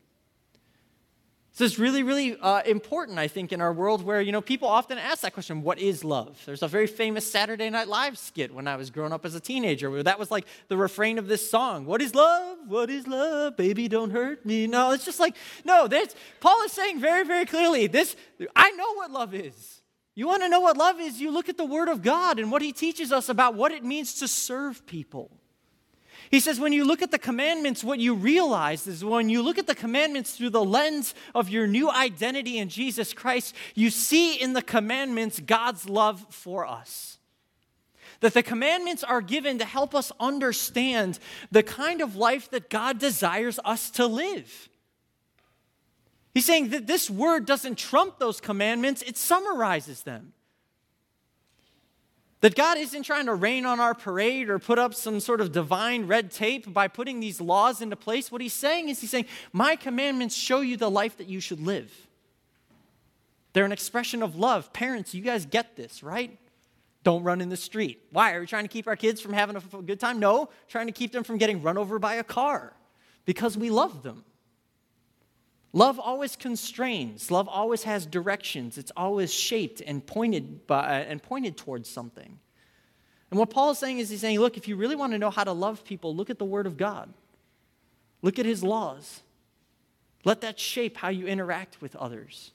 So 1.54 1.64
it's 1.64 1.78
really, 1.78 2.02
really 2.02 2.38
uh, 2.40 2.62
important, 2.64 3.18
I 3.18 3.28
think, 3.28 3.52
in 3.52 3.60
our 3.60 3.74
world 3.74 4.02
where, 4.02 4.22
you 4.22 4.32
know, 4.32 4.40
people 4.40 4.68
often 4.68 4.96
ask 4.96 5.20
that 5.20 5.34
question, 5.34 5.62
what 5.62 5.78
is 5.78 6.02
love? 6.02 6.40
There's 6.46 6.62
a 6.62 6.68
very 6.68 6.86
famous 6.86 7.30
Saturday 7.30 7.68
Night 7.68 7.88
Live 7.88 8.16
skit 8.16 8.54
when 8.54 8.66
I 8.66 8.76
was 8.76 8.88
growing 8.90 9.12
up 9.12 9.26
as 9.26 9.34
a 9.34 9.40
teenager 9.40 9.90
where 9.90 10.02
that 10.02 10.18
was 10.18 10.30
like 10.30 10.46
the 10.68 10.78
refrain 10.78 11.18
of 11.18 11.28
this 11.28 11.50
song. 11.50 11.84
What 11.84 12.00
is 12.00 12.14
love? 12.14 12.56
What 12.66 12.88
is 12.88 13.06
love? 13.06 13.58
Baby, 13.58 13.86
don't 13.86 14.12
hurt 14.12 14.46
me. 14.46 14.66
No, 14.66 14.92
it's 14.92 15.04
just 15.04 15.20
like, 15.20 15.36
no, 15.62 15.86
Paul 16.40 16.62
is 16.62 16.72
saying 16.72 17.00
very, 17.00 17.22
very 17.22 17.44
clearly, 17.44 17.86
this, 17.86 18.16
I 18.56 18.70
know 18.70 18.94
what 18.94 19.10
love 19.10 19.34
is. 19.34 19.82
You 20.14 20.28
want 20.28 20.42
to 20.42 20.48
know 20.48 20.60
what 20.60 20.78
love 20.78 21.00
is? 21.00 21.20
You 21.20 21.30
look 21.30 21.50
at 21.50 21.58
the 21.58 21.66
Word 21.66 21.88
of 21.88 22.00
God 22.00 22.38
and 22.38 22.50
what 22.50 22.62
He 22.62 22.72
teaches 22.72 23.12
us 23.12 23.28
about 23.28 23.56
what 23.56 23.72
it 23.72 23.84
means 23.84 24.14
to 24.20 24.28
serve 24.28 24.86
people. 24.86 25.30
He 26.32 26.40
says, 26.40 26.58
when 26.58 26.72
you 26.72 26.86
look 26.86 27.02
at 27.02 27.10
the 27.10 27.18
commandments, 27.18 27.84
what 27.84 27.98
you 27.98 28.14
realize 28.14 28.86
is 28.86 29.04
when 29.04 29.28
you 29.28 29.42
look 29.42 29.58
at 29.58 29.66
the 29.66 29.74
commandments 29.74 30.34
through 30.34 30.48
the 30.48 30.64
lens 30.64 31.14
of 31.34 31.50
your 31.50 31.66
new 31.66 31.90
identity 31.90 32.56
in 32.56 32.70
Jesus 32.70 33.12
Christ, 33.12 33.54
you 33.74 33.90
see 33.90 34.40
in 34.40 34.54
the 34.54 34.62
commandments 34.62 35.40
God's 35.40 35.90
love 35.90 36.24
for 36.30 36.66
us. 36.66 37.18
That 38.20 38.32
the 38.32 38.42
commandments 38.42 39.04
are 39.04 39.20
given 39.20 39.58
to 39.58 39.66
help 39.66 39.94
us 39.94 40.10
understand 40.18 41.18
the 41.50 41.62
kind 41.62 42.00
of 42.00 42.16
life 42.16 42.50
that 42.50 42.70
God 42.70 42.98
desires 42.98 43.60
us 43.62 43.90
to 43.90 44.06
live. 44.06 44.70
He's 46.32 46.46
saying 46.46 46.70
that 46.70 46.86
this 46.86 47.10
word 47.10 47.44
doesn't 47.44 47.76
trump 47.76 48.18
those 48.18 48.40
commandments, 48.40 49.02
it 49.02 49.18
summarizes 49.18 50.04
them. 50.04 50.32
That 52.42 52.56
God 52.56 52.76
isn't 52.76 53.04
trying 53.04 53.26
to 53.26 53.34
rain 53.34 53.64
on 53.64 53.78
our 53.78 53.94
parade 53.94 54.50
or 54.50 54.58
put 54.58 54.76
up 54.76 54.94
some 54.94 55.20
sort 55.20 55.40
of 55.40 55.52
divine 55.52 56.08
red 56.08 56.32
tape 56.32 56.72
by 56.72 56.88
putting 56.88 57.20
these 57.20 57.40
laws 57.40 57.80
into 57.80 57.94
place. 57.94 58.32
What 58.32 58.40
he's 58.40 58.52
saying 58.52 58.88
is, 58.88 59.00
he's 59.00 59.10
saying, 59.10 59.26
My 59.52 59.76
commandments 59.76 60.34
show 60.34 60.60
you 60.60 60.76
the 60.76 60.90
life 60.90 61.16
that 61.18 61.28
you 61.28 61.38
should 61.38 61.60
live. 61.60 62.08
They're 63.52 63.64
an 63.64 63.70
expression 63.70 64.24
of 64.24 64.34
love. 64.34 64.72
Parents, 64.72 65.14
you 65.14 65.22
guys 65.22 65.46
get 65.46 65.76
this, 65.76 66.02
right? 66.02 66.36
Don't 67.04 67.22
run 67.22 67.40
in 67.40 67.48
the 67.48 67.56
street. 67.56 68.02
Why? 68.10 68.32
Are 68.32 68.40
we 68.40 68.46
trying 68.46 68.64
to 68.64 68.68
keep 68.68 68.88
our 68.88 68.96
kids 68.96 69.20
from 69.20 69.32
having 69.32 69.56
a 69.56 69.82
good 69.82 70.00
time? 70.00 70.18
No, 70.18 70.48
trying 70.68 70.86
to 70.86 70.92
keep 70.92 71.12
them 71.12 71.22
from 71.22 71.38
getting 71.38 71.62
run 71.62 71.78
over 71.78 72.00
by 72.00 72.14
a 72.14 72.24
car 72.24 72.72
because 73.24 73.56
we 73.56 73.70
love 73.70 74.02
them. 74.02 74.24
Love 75.72 75.98
always 75.98 76.36
constrains. 76.36 77.30
Love 77.30 77.48
always 77.48 77.84
has 77.84 78.04
directions. 78.04 78.76
It's 78.76 78.92
always 78.96 79.32
shaped 79.32 79.80
and 79.80 80.06
pointed 80.06 80.66
by, 80.66 80.80
uh, 80.80 81.04
and 81.04 81.22
pointed 81.22 81.56
towards 81.56 81.88
something. 81.88 82.38
And 83.30 83.38
what 83.38 83.48
Paul 83.48 83.70
is 83.70 83.78
saying 83.78 83.98
is 83.98 84.10
he's 84.10 84.20
saying, 84.20 84.38
look, 84.38 84.58
if 84.58 84.68
you 84.68 84.76
really 84.76 84.96
want 84.96 85.12
to 85.12 85.18
know 85.18 85.30
how 85.30 85.44
to 85.44 85.52
love 85.52 85.84
people, 85.84 86.14
look 86.14 86.28
at 86.28 86.38
the 86.38 86.44
Word 86.44 86.66
of 86.66 86.76
God. 86.76 87.12
Look 88.20 88.38
at 88.38 88.44
His 88.44 88.62
laws. 88.62 89.22
Let 90.24 90.42
that 90.42 90.60
shape 90.60 90.98
how 90.98 91.08
you 91.08 91.26
interact 91.26 91.80
with 91.80 91.96
others. 91.96 92.52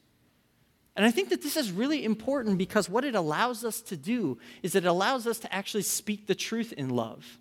And 0.96 1.06
I 1.06 1.12
think 1.12 1.30
that 1.30 1.42
this 1.42 1.58
is 1.58 1.72
really 1.72 2.06
important 2.06 2.58
because 2.58 2.90
what 2.90 3.04
it 3.04 3.16
allows 3.16 3.66
us 3.66 3.82
to 3.82 3.98
do 3.98 4.38
is 4.62 4.76
it 4.76 4.86
allows 4.86 5.26
us 5.26 5.40
to 5.40 5.54
actually 5.54 5.84
speak 5.84 6.28
the 6.28 6.36
truth 6.36 6.72
in 6.74 6.90
love. 6.90 7.40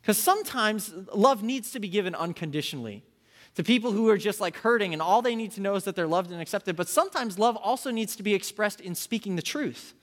Because 0.00 0.18
sometimes 0.18 0.92
love 1.14 1.42
needs 1.42 1.70
to 1.72 1.80
be 1.80 1.88
given 1.88 2.14
unconditionally 2.14 3.04
to 3.54 3.64
people 3.64 3.92
who 3.92 4.08
are 4.08 4.18
just 4.18 4.40
like 4.40 4.56
hurting 4.56 4.92
and 4.92 5.02
all 5.02 5.22
they 5.22 5.34
need 5.34 5.52
to 5.52 5.60
know 5.60 5.74
is 5.74 5.84
that 5.84 5.96
they're 5.96 6.06
loved 6.06 6.30
and 6.30 6.40
accepted. 6.40 6.76
But 6.76 6.88
sometimes 6.88 7.38
love 7.38 7.56
also 7.56 7.90
needs 7.90 8.16
to 8.16 8.22
be 8.22 8.34
expressed 8.34 8.80
in 8.80 8.94
speaking 8.94 9.36
the 9.36 9.42
truth. 9.42 9.94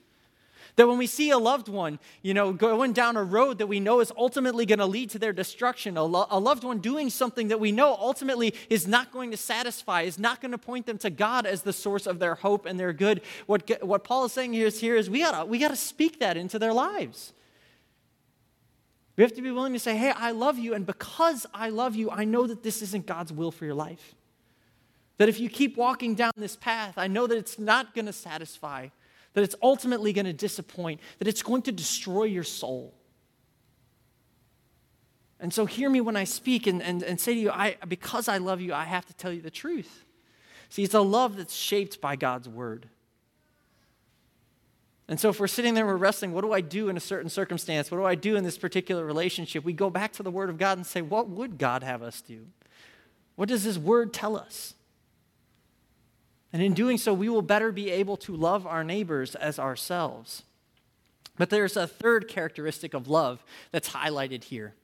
That 0.76 0.86
when 0.86 0.98
we 0.98 1.06
see 1.06 1.30
a 1.30 1.38
loved 1.38 1.68
one, 1.68 1.98
you 2.20 2.34
know, 2.34 2.52
going 2.52 2.92
down 2.92 3.16
a 3.16 3.24
road 3.24 3.58
that 3.58 3.66
we 3.66 3.80
know 3.80 4.00
is 4.00 4.12
ultimately 4.16 4.66
going 4.66 4.78
to 4.78 4.86
lead 4.86 5.08
to 5.10 5.18
their 5.18 5.32
destruction, 5.32 5.96
a, 5.96 6.04
lo- 6.04 6.26
a, 6.28 6.38
loved 6.38 6.64
one 6.64 6.80
doing 6.80 7.08
something 7.08 7.48
that 7.48 7.58
we 7.58 7.72
know 7.72 7.96
ultimately 7.98 8.54
is 8.68 8.86
not 8.86 9.10
going 9.10 9.30
to 9.30 9.38
satisfy, 9.38 10.02
is 10.02 10.18
not 10.18 10.42
going 10.42 10.52
to 10.52 10.58
point 10.58 10.84
them 10.84 10.98
to 10.98 11.08
God 11.08 11.46
as 11.46 11.62
the 11.62 11.72
source 11.72 12.06
of 12.06 12.18
their 12.18 12.34
hope 12.34 12.66
and 12.66 12.78
their 12.78 12.92
good. 12.92 13.22
What, 13.46 13.82
what 13.82 14.04
Paul 14.04 14.26
is 14.26 14.32
saying 14.32 14.52
here 14.52 14.66
is, 14.66 14.78
here 14.78 14.96
is 14.96 15.08
we 15.08 15.20
got 15.20 15.48
we 15.48 15.58
to 15.60 15.74
speak 15.74 16.20
that 16.20 16.36
into 16.36 16.58
their 16.58 16.74
lives. 16.74 17.32
We 19.16 19.22
have 19.22 19.34
to 19.34 19.42
be 19.42 19.50
willing 19.50 19.72
to 19.72 19.78
say, 19.78 19.96
hey, 19.96 20.10
I 20.10 20.32
love 20.32 20.58
you, 20.58 20.74
and 20.74 20.84
because 20.84 21.46
I 21.54 21.70
love 21.70 21.96
you, 21.96 22.10
I 22.10 22.24
know 22.24 22.46
that 22.46 22.62
this 22.62 22.82
isn't 22.82 23.06
God's 23.06 23.32
will 23.32 23.50
for 23.50 23.64
your 23.64 23.74
life. 23.74 24.14
That 25.16 25.30
if 25.30 25.40
you 25.40 25.48
keep 25.48 25.76
walking 25.76 26.14
down 26.14 26.32
this 26.36 26.56
path, 26.56 26.98
I 26.98 27.06
know 27.06 27.26
that 27.26 27.38
it's 27.38 27.58
not 27.58 27.94
going 27.94 28.06
to 28.06 28.12
satisfy, 28.12 28.88
that 29.32 29.42
it's 29.42 29.54
ultimately 29.62 30.12
going 30.12 30.26
to 30.26 30.34
disappoint, 30.34 31.00
that 31.18 31.28
it's 31.28 31.42
going 31.42 31.62
to 31.62 31.72
destroy 31.72 32.24
your 32.24 32.44
soul. 32.44 32.92
And 35.40 35.52
so, 35.52 35.66
hear 35.66 35.88
me 35.88 36.00
when 36.00 36.16
I 36.16 36.24
speak 36.24 36.66
and, 36.66 36.82
and, 36.82 37.02
and 37.02 37.20
say 37.20 37.34
to 37.34 37.40
you, 37.40 37.50
I, 37.50 37.76
because 37.88 38.28
I 38.28 38.38
love 38.38 38.60
you, 38.60 38.72
I 38.74 38.84
have 38.84 39.06
to 39.06 39.14
tell 39.14 39.32
you 39.32 39.42
the 39.42 39.50
truth. 39.50 40.04
See, 40.68 40.82
it's 40.82 40.94
a 40.94 41.00
love 41.00 41.36
that's 41.36 41.54
shaped 41.54 42.00
by 42.00 42.16
God's 42.16 42.48
word. 42.48 42.88
And 45.08 45.20
so, 45.20 45.28
if 45.28 45.38
we're 45.38 45.46
sitting 45.46 45.74
there, 45.74 45.84
and 45.84 45.92
we're 45.92 45.98
wrestling, 45.98 46.32
what 46.32 46.40
do 46.40 46.52
I 46.52 46.60
do 46.60 46.88
in 46.88 46.96
a 46.96 47.00
certain 47.00 47.30
circumstance? 47.30 47.90
What 47.90 47.98
do 47.98 48.04
I 48.04 48.16
do 48.16 48.34
in 48.34 48.42
this 48.42 48.58
particular 48.58 49.04
relationship? 49.04 49.64
We 49.64 49.72
go 49.72 49.88
back 49.88 50.12
to 50.14 50.22
the 50.22 50.32
Word 50.32 50.50
of 50.50 50.58
God 50.58 50.78
and 50.78 50.86
say, 50.86 51.00
what 51.00 51.28
would 51.28 51.58
God 51.58 51.84
have 51.84 52.02
us 52.02 52.20
do? 52.20 52.46
What 53.36 53.48
does 53.48 53.62
His 53.62 53.78
Word 53.78 54.12
tell 54.12 54.36
us? 54.36 54.74
And 56.52 56.60
in 56.62 56.74
doing 56.74 56.98
so, 56.98 57.12
we 57.12 57.28
will 57.28 57.42
better 57.42 57.70
be 57.70 57.90
able 57.90 58.16
to 58.18 58.34
love 58.34 58.66
our 58.66 58.82
neighbors 58.82 59.34
as 59.36 59.58
ourselves. 59.58 60.42
But 61.36 61.50
there's 61.50 61.76
a 61.76 61.86
third 61.86 62.28
characteristic 62.28 62.94
of 62.94 63.08
love 63.08 63.44
that's 63.70 63.90
highlighted 63.90 64.44
here, 64.44 64.74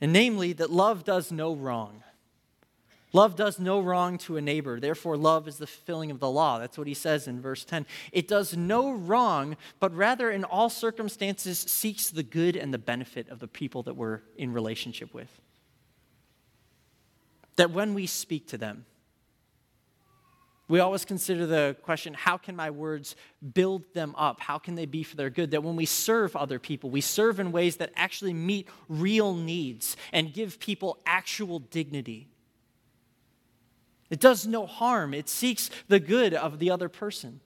and 0.00 0.12
namely 0.12 0.52
that 0.54 0.70
love 0.70 1.04
does 1.04 1.30
no 1.30 1.54
wrong. 1.54 2.02
Love 3.12 3.36
does 3.36 3.58
no 3.58 3.78
wrong 3.78 4.16
to 4.16 4.38
a 4.38 4.40
neighbor. 4.40 4.80
Therefore, 4.80 5.16
love 5.16 5.46
is 5.46 5.58
the 5.58 5.66
fulfilling 5.66 6.10
of 6.10 6.18
the 6.18 6.30
law. 6.30 6.58
That's 6.58 6.78
what 6.78 6.86
he 6.86 6.94
says 6.94 7.28
in 7.28 7.42
verse 7.42 7.64
10. 7.64 7.84
It 8.10 8.26
does 8.26 8.56
no 8.56 8.92
wrong, 8.92 9.56
but 9.80 9.94
rather 9.94 10.30
in 10.30 10.44
all 10.44 10.70
circumstances 10.70 11.58
seeks 11.58 12.08
the 12.08 12.22
good 12.22 12.56
and 12.56 12.72
the 12.72 12.78
benefit 12.78 13.28
of 13.28 13.38
the 13.38 13.48
people 13.48 13.82
that 13.82 13.96
we're 13.96 14.20
in 14.36 14.52
relationship 14.52 15.12
with. 15.12 15.28
That 17.56 17.70
when 17.70 17.92
we 17.92 18.06
speak 18.06 18.48
to 18.48 18.58
them, 18.58 18.86
we 20.68 20.80
always 20.80 21.04
consider 21.04 21.44
the 21.44 21.76
question 21.82 22.14
how 22.14 22.38
can 22.38 22.56
my 22.56 22.70
words 22.70 23.14
build 23.52 23.82
them 23.92 24.14
up? 24.16 24.40
How 24.40 24.56
can 24.56 24.74
they 24.74 24.86
be 24.86 25.02
for 25.02 25.16
their 25.16 25.28
good? 25.28 25.50
That 25.50 25.62
when 25.62 25.76
we 25.76 25.84
serve 25.84 26.34
other 26.34 26.58
people, 26.58 26.88
we 26.88 27.02
serve 27.02 27.40
in 27.40 27.52
ways 27.52 27.76
that 27.76 27.92
actually 27.94 28.32
meet 28.32 28.68
real 28.88 29.34
needs 29.34 29.98
and 30.14 30.32
give 30.32 30.58
people 30.58 30.96
actual 31.04 31.58
dignity. 31.58 32.28
It 34.12 34.20
does 34.20 34.46
no 34.46 34.66
harm, 34.66 35.14
it 35.14 35.26
seeks 35.26 35.70
the 35.88 35.98
good 35.98 36.34
of 36.34 36.58
the 36.58 36.70
other 36.70 36.90
person. 36.90 37.40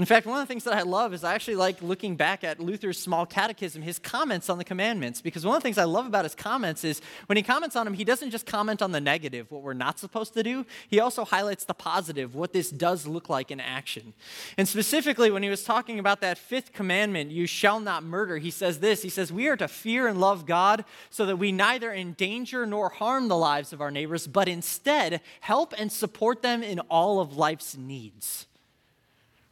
In 0.00 0.06
fact, 0.06 0.24
one 0.24 0.40
of 0.40 0.48
the 0.48 0.50
things 0.50 0.64
that 0.64 0.72
I 0.72 0.80
love 0.80 1.12
is 1.12 1.24
I 1.24 1.34
actually 1.34 1.56
like 1.56 1.82
looking 1.82 2.16
back 2.16 2.42
at 2.42 2.58
Luther's 2.58 2.98
small 2.98 3.26
catechism, 3.26 3.82
his 3.82 3.98
comments 3.98 4.48
on 4.48 4.56
the 4.56 4.64
commandments, 4.64 5.20
because 5.20 5.44
one 5.44 5.54
of 5.54 5.62
the 5.62 5.66
things 5.66 5.76
I 5.76 5.84
love 5.84 6.06
about 6.06 6.24
his 6.24 6.34
comments 6.34 6.84
is 6.84 7.02
when 7.26 7.36
he 7.36 7.42
comments 7.42 7.76
on 7.76 7.84
them, 7.84 7.92
he 7.92 8.02
doesn't 8.02 8.30
just 8.30 8.46
comment 8.46 8.80
on 8.80 8.92
the 8.92 9.00
negative, 9.00 9.50
what 9.50 9.60
we're 9.60 9.74
not 9.74 9.98
supposed 9.98 10.32
to 10.32 10.42
do, 10.42 10.64
he 10.88 11.00
also 11.00 11.26
highlights 11.26 11.66
the 11.66 11.74
positive, 11.74 12.34
what 12.34 12.54
this 12.54 12.70
does 12.70 13.06
look 13.06 13.28
like 13.28 13.50
in 13.50 13.60
action. 13.60 14.14
And 14.56 14.66
specifically, 14.66 15.30
when 15.30 15.42
he 15.42 15.50
was 15.50 15.64
talking 15.64 15.98
about 15.98 16.22
that 16.22 16.38
fifth 16.38 16.72
commandment, 16.72 17.30
you 17.30 17.46
shall 17.46 17.78
not 17.78 18.02
murder, 18.02 18.38
he 18.38 18.50
says 18.50 18.80
this 18.80 19.02
He 19.02 19.10
says, 19.10 19.30
We 19.30 19.48
are 19.48 19.56
to 19.58 19.68
fear 19.68 20.08
and 20.08 20.18
love 20.18 20.46
God 20.46 20.86
so 21.10 21.26
that 21.26 21.36
we 21.36 21.52
neither 21.52 21.92
endanger 21.92 22.64
nor 22.64 22.88
harm 22.88 23.28
the 23.28 23.36
lives 23.36 23.74
of 23.74 23.82
our 23.82 23.90
neighbors, 23.90 24.26
but 24.26 24.48
instead 24.48 25.20
help 25.40 25.74
and 25.76 25.92
support 25.92 26.40
them 26.40 26.62
in 26.62 26.80
all 26.88 27.20
of 27.20 27.36
life's 27.36 27.76
needs. 27.76 28.46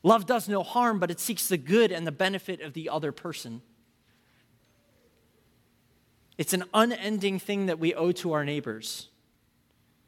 Love 0.08 0.24
does 0.24 0.48
no 0.48 0.62
harm, 0.62 0.98
but 0.98 1.10
it 1.10 1.20
seeks 1.20 1.48
the 1.48 1.58
good 1.58 1.92
and 1.92 2.06
the 2.06 2.10
benefit 2.10 2.62
of 2.62 2.72
the 2.72 2.88
other 2.88 3.12
person. 3.12 3.60
It's 6.38 6.54
an 6.54 6.64
unending 6.72 7.38
thing 7.38 7.66
that 7.66 7.78
we 7.78 7.92
owe 7.92 8.12
to 8.12 8.32
our 8.32 8.42
neighbors. 8.42 9.08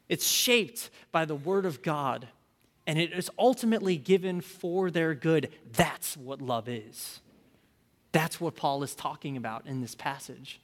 It's 0.09 0.27
shaped 0.27 0.89
by 1.13 1.27
the 1.27 1.35
Word 1.35 1.67
of 1.67 1.83
God, 1.83 2.29
and 2.87 2.99
it 2.99 3.13
is 3.13 3.29
ultimately 3.39 3.99
given 3.99 4.41
for 4.41 4.91
their 4.91 5.15
good. 5.15 5.51
That's 5.71 6.17
what 6.17 6.41
love 6.41 6.67
is. 6.67 7.21
That's 8.13 8.41
what 8.41 8.57
Paul 8.57 8.83
is 8.83 8.95
talking 8.95 9.37
about 9.37 9.67
in 9.67 9.83
this 9.83 9.95
passage. 9.95 10.63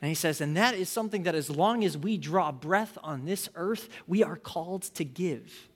And 0.00 0.08
he 0.08 0.14
says, 0.14 0.40
and 0.40 0.56
that 0.56 0.72
is 0.72 0.88
something 0.88 1.24
that 1.24 1.34
as 1.34 1.50
long 1.50 1.84
as 1.84 1.98
we 1.98 2.16
draw 2.16 2.50
breath 2.50 2.96
on 3.02 3.26
this 3.26 3.50
earth, 3.56 3.90
we 4.06 4.22
are 4.22 4.36
called 4.36 4.84
to 4.94 5.04
give. 5.04 5.67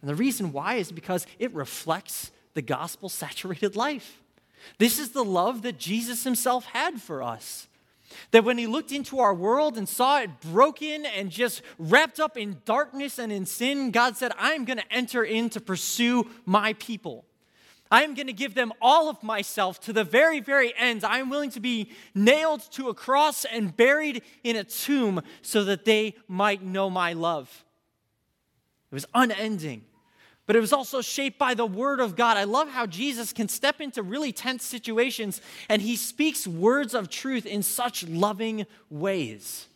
And 0.00 0.10
the 0.10 0.14
reason 0.14 0.52
why 0.52 0.76
is 0.76 0.92
because 0.92 1.26
it 1.38 1.52
reflects 1.54 2.30
the 2.54 2.62
gospel 2.62 3.08
saturated 3.08 3.76
life. 3.76 4.20
This 4.78 4.98
is 4.98 5.10
the 5.10 5.24
love 5.24 5.62
that 5.62 5.78
Jesus 5.78 6.24
himself 6.24 6.64
had 6.66 7.00
for 7.00 7.22
us. 7.22 7.68
That 8.32 8.44
when 8.44 8.58
he 8.58 8.66
looked 8.66 8.92
into 8.92 9.20
our 9.20 9.34
world 9.34 9.78
and 9.78 9.88
saw 9.88 10.20
it 10.20 10.40
broken 10.40 11.06
and 11.06 11.30
just 11.30 11.62
wrapped 11.78 12.18
up 12.18 12.36
in 12.36 12.58
darkness 12.64 13.18
and 13.18 13.30
in 13.30 13.46
sin, 13.46 13.92
God 13.92 14.16
said, 14.16 14.32
I'm 14.36 14.64
going 14.64 14.78
to 14.78 14.92
enter 14.92 15.22
in 15.22 15.48
to 15.50 15.60
pursue 15.60 16.28
my 16.44 16.72
people. 16.74 17.24
I 17.92 18.02
am 18.04 18.14
going 18.14 18.26
to 18.28 18.32
give 18.32 18.54
them 18.54 18.72
all 18.80 19.08
of 19.08 19.22
myself 19.22 19.80
to 19.82 19.92
the 19.92 20.04
very, 20.04 20.40
very 20.40 20.72
end. 20.76 21.04
I 21.04 21.18
am 21.18 21.28
willing 21.28 21.50
to 21.50 21.60
be 21.60 21.90
nailed 22.14 22.62
to 22.72 22.88
a 22.88 22.94
cross 22.94 23.44
and 23.44 23.76
buried 23.76 24.22
in 24.44 24.56
a 24.56 24.64
tomb 24.64 25.22
so 25.42 25.64
that 25.64 25.84
they 25.84 26.14
might 26.28 26.62
know 26.62 26.88
my 26.88 27.12
love. 27.12 27.64
It 28.90 28.94
was 28.94 29.06
unending 29.14 29.84
but 30.50 30.56
it 30.56 30.60
was 30.60 30.72
also 30.72 31.00
shaped 31.00 31.38
by 31.38 31.54
the 31.54 31.64
Word 31.64 32.00
of 32.00 32.16
God. 32.16 32.36
I 32.36 32.42
love 32.42 32.70
how 32.70 32.84
Jesus 32.84 33.32
can 33.32 33.48
step 33.48 33.80
into 33.80 34.02
really 34.02 34.32
tense 34.32 34.64
situations 34.64 35.40
and 35.68 35.80
he 35.80 35.94
speaks 35.94 36.44
words 36.44 36.92
of 36.92 37.08
truth 37.08 37.46
in 37.46 37.62
such 37.62 38.02
loving 38.08 38.66
ways. 38.90 39.68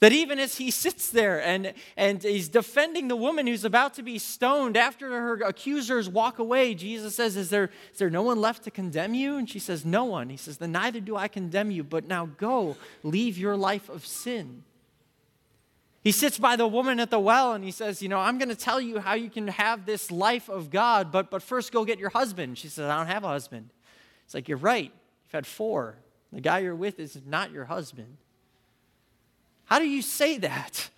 That 0.00 0.10
even 0.10 0.40
as 0.40 0.56
he 0.56 0.72
sits 0.72 1.08
there 1.10 1.40
and, 1.40 1.72
and 1.96 2.20
he's 2.20 2.48
defending 2.48 3.06
the 3.06 3.14
woman 3.14 3.46
who's 3.46 3.64
about 3.64 3.94
to 3.94 4.02
be 4.02 4.18
stoned 4.18 4.76
after 4.76 5.08
her 5.08 5.34
accusers 5.44 6.08
walk 6.08 6.40
away, 6.40 6.74
Jesus 6.74 7.14
says, 7.14 7.36
is 7.36 7.50
there, 7.50 7.70
is 7.92 8.00
there 8.00 8.10
no 8.10 8.22
one 8.22 8.40
left 8.40 8.64
to 8.64 8.72
condemn 8.72 9.14
you? 9.14 9.36
And 9.36 9.48
she 9.48 9.60
says, 9.60 9.84
No 9.84 10.02
one. 10.02 10.30
He 10.30 10.36
says, 10.36 10.56
Then 10.58 10.72
neither 10.72 10.98
do 10.98 11.14
I 11.14 11.28
condemn 11.28 11.70
you, 11.70 11.84
but 11.84 12.08
now 12.08 12.26
go, 12.26 12.76
leave 13.04 13.38
your 13.38 13.56
life 13.56 13.88
of 13.88 14.04
sin. 14.04 14.64
He 16.02 16.10
sits 16.10 16.36
by 16.36 16.56
the 16.56 16.66
woman 16.66 16.98
at 16.98 17.10
the 17.10 17.20
well 17.20 17.52
and 17.52 17.62
he 17.62 17.70
says, 17.70 18.02
You 18.02 18.08
know, 18.08 18.18
I'm 18.18 18.38
going 18.38 18.48
to 18.48 18.56
tell 18.56 18.80
you 18.80 18.98
how 18.98 19.14
you 19.14 19.30
can 19.30 19.48
have 19.48 19.86
this 19.86 20.10
life 20.10 20.48
of 20.48 20.70
God, 20.70 21.12
but, 21.12 21.30
but 21.30 21.42
first 21.42 21.72
go 21.72 21.84
get 21.84 21.98
your 21.98 22.10
husband. 22.10 22.58
She 22.58 22.68
says, 22.68 22.88
I 22.88 22.96
don't 22.96 23.06
have 23.06 23.24
a 23.24 23.28
husband. 23.28 23.70
It's 24.24 24.34
like, 24.34 24.48
You're 24.48 24.58
right. 24.58 24.90
You've 25.24 25.32
had 25.32 25.46
four. 25.46 25.96
The 26.32 26.40
guy 26.40 26.60
you're 26.60 26.74
with 26.74 26.98
is 26.98 27.20
not 27.26 27.52
your 27.52 27.66
husband. 27.66 28.16
How 29.66 29.78
do 29.78 29.86
you 29.86 30.02
say 30.02 30.38
that? 30.38 30.90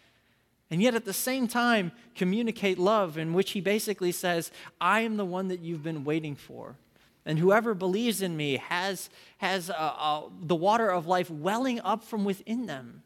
And 0.71 0.81
yet 0.81 0.95
at 0.95 1.05
the 1.05 1.13
same 1.13 1.49
time, 1.49 1.93
communicate 2.15 2.79
love, 2.79 3.19
in 3.19 3.35
which 3.35 3.51
he 3.51 3.61
basically 3.61 4.13
says, 4.13 4.51
I 4.81 5.01
am 5.01 5.17
the 5.17 5.25
one 5.25 5.49
that 5.49 5.61
you've 5.61 5.83
been 5.83 6.05
waiting 6.05 6.35
for. 6.35 6.77
And 7.27 7.39
whoever 7.39 7.75
believes 7.75 8.23
in 8.23 8.37
me 8.37 8.57
has, 8.57 9.11
has 9.39 9.71
uh, 9.71 9.75
uh, 9.75 10.23
the 10.41 10.55
water 10.55 10.89
of 10.89 11.07
life 11.07 11.31
welling 11.31 11.81
up 11.81 12.05
from 12.05 12.25
within 12.25 12.67
them. 12.67 13.03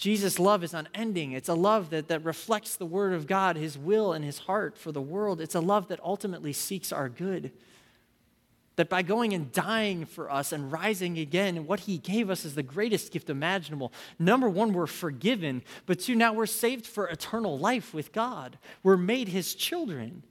Jesus' 0.00 0.38
love 0.38 0.64
is 0.64 0.72
unending. 0.72 1.32
It's 1.32 1.50
a 1.50 1.54
love 1.54 1.90
that, 1.90 2.08
that 2.08 2.24
reflects 2.24 2.74
the 2.74 2.86
Word 2.86 3.12
of 3.12 3.26
God, 3.26 3.56
His 3.56 3.76
will 3.76 4.14
and 4.14 4.24
His 4.24 4.38
heart 4.38 4.78
for 4.78 4.92
the 4.92 5.00
world. 5.02 5.42
It's 5.42 5.54
a 5.54 5.60
love 5.60 5.88
that 5.88 6.00
ultimately 6.02 6.54
seeks 6.54 6.90
our 6.90 7.10
good. 7.10 7.52
That 8.76 8.88
by 8.88 9.02
going 9.02 9.34
and 9.34 9.52
dying 9.52 10.06
for 10.06 10.32
us 10.32 10.52
and 10.52 10.72
rising 10.72 11.18
again, 11.18 11.66
what 11.66 11.80
He 11.80 11.98
gave 11.98 12.30
us 12.30 12.46
is 12.46 12.54
the 12.54 12.62
greatest 12.62 13.12
gift 13.12 13.28
imaginable. 13.28 13.92
Number 14.18 14.48
one, 14.48 14.72
we're 14.72 14.86
forgiven, 14.86 15.62
but 15.84 16.00
two, 16.00 16.14
now 16.14 16.32
we're 16.32 16.46
saved 16.46 16.86
for 16.86 17.06
eternal 17.06 17.58
life 17.58 17.92
with 17.92 18.10
God. 18.10 18.56
We're 18.82 18.96
made 18.96 19.28
His 19.28 19.54
children. 19.54 20.22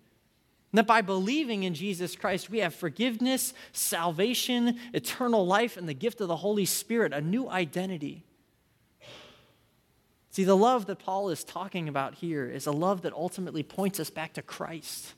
And 0.72 0.80
that 0.80 0.88
by 0.88 1.02
believing 1.02 1.62
in 1.62 1.76
Jesus 1.76 2.16
Christ, 2.16 2.50
we 2.50 2.58
have 2.60 2.74
forgiveness, 2.74 3.54
salvation, 3.72 4.80
eternal 4.96 5.46
life, 5.46 5.78
and 5.78 5.88
the 5.88 5.94
gift 5.94 6.22
of 6.22 6.28
the 6.28 6.38
Holy 6.38 6.66
Spirit, 6.66 7.14
a 7.14 7.22
new 7.22 7.48
identity. 7.48 8.24
See, 10.32 10.44
the 10.44 10.56
love 10.56 10.86
that 10.86 11.00
Paul 11.00 11.30
is 11.30 11.44
talking 11.44 11.90
about 11.90 12.16
here 12.16 12.48
is 12.48 12.68
a 12.68 12.72
love 12.72 13.02
that 13.02 13.14
ultimately 13.14 13.64
points 13.64 14.00
us 14.00 14.10
back 14.10 14.34
to 14.34 14.42
Christ. 14.42 15.14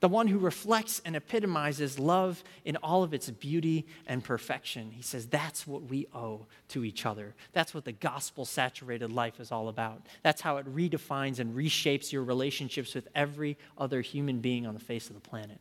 The 0.00 0.08
one 0.08 0.28
who 0.28 0.38
reflects 0.38 1.00
and 1.04 1.14
epitomizes 1.14 1.98
love 1.98 2.42
in 2.64 2.76
all 2.76 3.02
of 3.02 3.12
its 3.12 3.28
beauty 3.30 3.86
and 4.06 4.24
perfection. 4.24 4.90
He 4.90 5.02
says 5.02 5.26
that's 5.26 5.66
what 5.66 5.84
we 5.84 6.06
owe 6.14 6.46
to 6.68 6.84
each 6.84 7.04
other. 7.04 7.34
That's 7.52 7.74
what 7.74 7.84
the 7.84 7.92
gospel 7.92 8.46
saturated 8.46 9.12
life 9.12 9.38
is 9.38 9.52
all 9.52 9.68
about. 9.68 10.06
That's 10.22 10.40
how 10.40 10.56
it 10.56 10.74
redefines 10.74 11.38
and 11.38 11.54
reshapes 11.54 12.12
your 12.12 12.24
relationships 12.24 12.94
with 12.94 13.08
every 13.14 13.58
other 13.76 14.00
human 14.00 14.40
being 14.40 14.66
on 14.66 14.72
the 14.72 14.80
face 14.80 15.08
of 15.08 15.14
the 15.14 15.28
planet. 15.28 15.60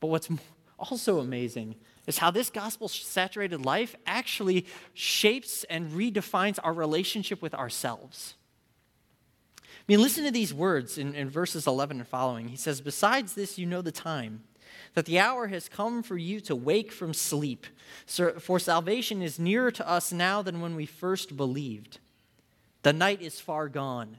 But 0.00 0.08
what's 0.08 0.28
also 0.78 1.20
amazing 1.20 1.76
is 2.06 2.18
how 2.18 2.30
this 2.30 2.50
gospel 2.50 2.88
saturated 2.88 3.64
life 3.64 3.96
actually 4.06 4.66
shapes 4.92 5.64
and 5.64 5.92
redefines 5.92 6.58
our 6.62 6.72
relationship 6.72 7.40
with 7.40 7.54
ourselves. 7.54 8.34
I 9.58 9.92
mean, 9.92 10.00
listen 10.00 10.24
to 10.24 10.30
these 10.30 10.54
words 10.54 10.96
in, 10.96 11.14
in, 11.14 11.28
verses 11.28 11.66
11 11.66 11.98
and 11.98 12.08
following. 12.08 12.48
He 12.48 12.56
says, 12.56 12.80
Besides 12.80 13.34
this, 13.34 13.58
you 13.58 13.66
know 13.66 13.82
the 13.82 13.92
time, 13.92 14.44
that 14.94 15.04
the 15.04 15.18
hour 15.18 15.48
has 15.48 15.68
come 15.68 16.02
for 16.02 16.16
you 16.16 16.40
to 16.40 16.56
wake 16.56 16.90
from 16.90 17.12
sleep. 17.12 17.66
For 18.06 18.58
salvation 18.58 19.20
is 19.20 19.38
nearer 19.38 19.70
to 19.72 19.88
us 19.88 20.12
now 20.12 20.40
than 20.40 20.60
when 20.60 20.74
we 20.74 20.86
first 20.86 21.36
believed. 21.36 21.98
The 22.82 22.92
night 22.92 23.20
is 23.20 23.40
far 23.40 23.68
gone, 23.68 24.18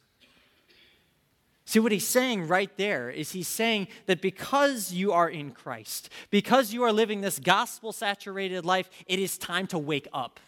See, 1.71 1.79
what 1.79 1.93
he's 1.93 2.05
saying 2.05 2.49
right 2.49 2.69
there 2.75 3.09
is 3.09 3.31
he's 3.31 3.47
saying 3.47 3.87
that 4.05 4.21
because 4.21 4.91
you 4.91 5.13
are 5.13 5.29
in 5.29 5.51
Christ, 5.51 6.09
because 6.29 6.73
you 6.73 6.83
are 6.83 6.91
living 6.91 7.21
this 7.21 7.39
gospel 7.39 7.93
saturated 7.93 8.65
life, 8.65 8.89
it 9.05 9.19
is 9.19 9.37
time 9.37 9.67
to 9.67 9.79
wake 9.79 10.09
up. 10.11 10.41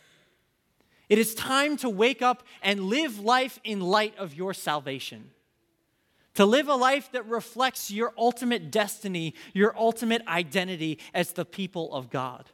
It 1.08 1.18
is 1.18 1.34
time 1.34 1.78
to 1.78 1.90
wake 1.90 2.22
up 2.22 2.46
and 2.62 2.88
live 2.88 3.20
life 3.20 3.58
in 3.64 3.80
light 3.80 4.18
of 4.18 4.34
your 4.34 4.54
salvation. 4.54 5.32
To 6.34 6.46
live 6.46 6.68
a 6.68 6.76
life 6.76 7.10
that 7.14 7.26
reflects 7.26 7.90
your 7.90 8.12
ultimate 8.18 8.70
destiny, 8.70 9.34
your 9.54 9.74
ultimate 9.80 10.28
identity 10.28 11.00
as 11.14 11.32
the 11.32 11.46
people 11.46 11.94
of 11.94 12.10
God. 12.10 12.50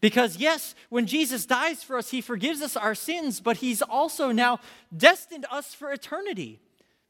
Because, 0.00 0.38
yes, 0.38 0.74
when 0.88 1.06
Jesus 1.06 1.46
dies 1.46 1.84
for 1.84 1.98
us, 1.98 2.10
he 2.10 2.20
forgives 2.20 2.62
us 2.62 2.76
our 2.76 2.96
sins, 2.96 3.38
but 3.38 3.58
he's 3.58 3.80
also 3.80 4.32
now 4.32 4.58
destined 4.96 5.46
us 5.52 5.72
for 5.72 5.92
eternity. 5.92 6.58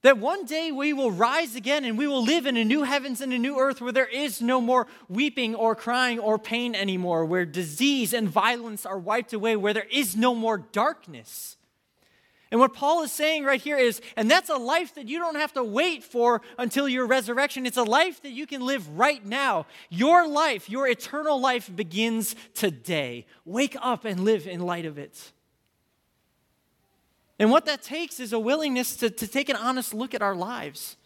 That 0.05 0.19
one 0.19 0.45
day 0.45 0.71
we 0.71 0.93
will 0.93 1.11
rise 1.11 1.57
again 1.57 1.87
and 1.87 1.97
we 1.97 2.07
will 2.07 2.23
live 2.23 2.45
in 2.45 2.59
a 2.59 2.65
new 2.65 2.83
heavens 2.83 3.23
and 3.23 3.33
a 3.33 3.39
new 3.39 3.59
earth 3.59 3.81
where 3.81 3.91
there 3.91 4.05
is 4.05 4.43
no 4.43 4.61
more 4.61 4.87
weeping 5.09 5.55
or 5.55 5.75
crying 5.75 6.19
or 6.19 6.39
pain 6.39 6.75
anymore, 6.75 7.25
where 7.25 7.47
disease 7.47 8.13
and 8.13 8.29
violence 8.29 8.85
are 8.85 8.99
wiped 8.99 9.33
away, 9.33 9.57
where 9.57 9.73
there 9.73 9.87
is 9.91 10.15
no 10.15 10.35
more 10.35 10.59
darkness. 10.59 11.57
And 12.51 12.61
what 12.61 12.75
Paul 12.75 13.03
is 13.03 13.13
saying 13.13 13.45
right 13.45 13.63
here 13.63 13.79
is, 13.79 14.03
and 14.15 14.31
that's 14.31 14.51
a 14.51 14.59
life 14.59 14.95
that 14.97 15.09
you 15.09 15.19
don't 15.19 15.37
have 15.37 15.55
to 15.55 15.65
wait 15.65 16.05
for 16.05 16.43
until 16.59 16.87
your 16.87 17.07
resurrection. 17.07 17.65
It's 17.65 17.79
a 17.79 17.83
life 17.83 18.21
that 18.25 18.33
you 18.33 18.47
can 18.47 18.61
live 18.61 18.87
right 18.99 19.25
now. 19.25 19.65
Your 19.89 20.29
life, 20.29 20.69
your 20.69 20.87
eternal 20.87 21.41
life 21.41 21.75
begins 21.75 22.37
today. 22.53 23.25
Wake 23.47 23.75
up 23.81 24.05
and 24.05 24.21
live 24.21 24.47
in 24.47 24.61
light 24.61 24.85
of 24.85 24.99
it. 24.99 25.33
And 27.39 27.51
what 27.51 27.67
that 27.67 27.83
takes 27.83 28.21
is 28.21 28.33
a 28.33 28.39
willingness 28.39 28.97
to, 28.97 29.11
to 29.11 29.27
take 29.27 29.49
an 29.49 29.57
honest 29.57 29.93
look 29.93 30.15
at 30.15 30.23
our 30.23 30.37
lives, 30.37 30.97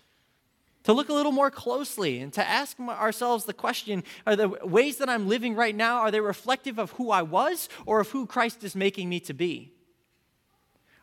to 0.84 0.92
look 0.92 1.08
a 1.08 1.12
little 1.14 1.32
more 1.32 1.50
closely, 1.50 2.20
and 2.20 2.32
to 2.34 2.46
ask 2.46 2.78
ourselves 2.80 3.44
the 3.44 3.54
question 3.54 4.04
are 4.26 4.36
the 4.36 4.48
ways 4.48 4.98
that 4.98 5.08
I'm 5.08 5.28
living 5.28 5.54
right 5.54 5.74
now, 5.74 5.98
are 5.98 6.10
they 6.10 6.20
reflective 6.20 6.78
of 6.78 6.92
who 6.92 7.10
I 7.10 7.22
was 7.22 7.68
or 7.86 8.00
of 8.00 8.10
who 8.10 8.26
Christ 8.26 8.62
is 8.62 8.76
making 8.76 9.08
me 9.08 9.20
to 9.20 9.32
be? 9.32 9.72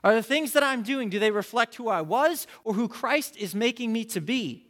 Are 0.04 0.14
the 0.14 0.24
things 0.24 0.54
that 0.54 0.62
I'm 0.62 0.84
doing, 0.84 1.10
do 1.10 1.18
they 1.18 1.32
reflect 1.32 1.76
who 1.76 1.88
I 1.88 2.02
was 2.02 2.46
or 2.64 2.76
who 2.76 2.88
Christ 2.88 3.36
is 3.38 3.56
making 3.56 3.92
me 3.92 4.06
to 4.06 4.22
be? 4.22 4.65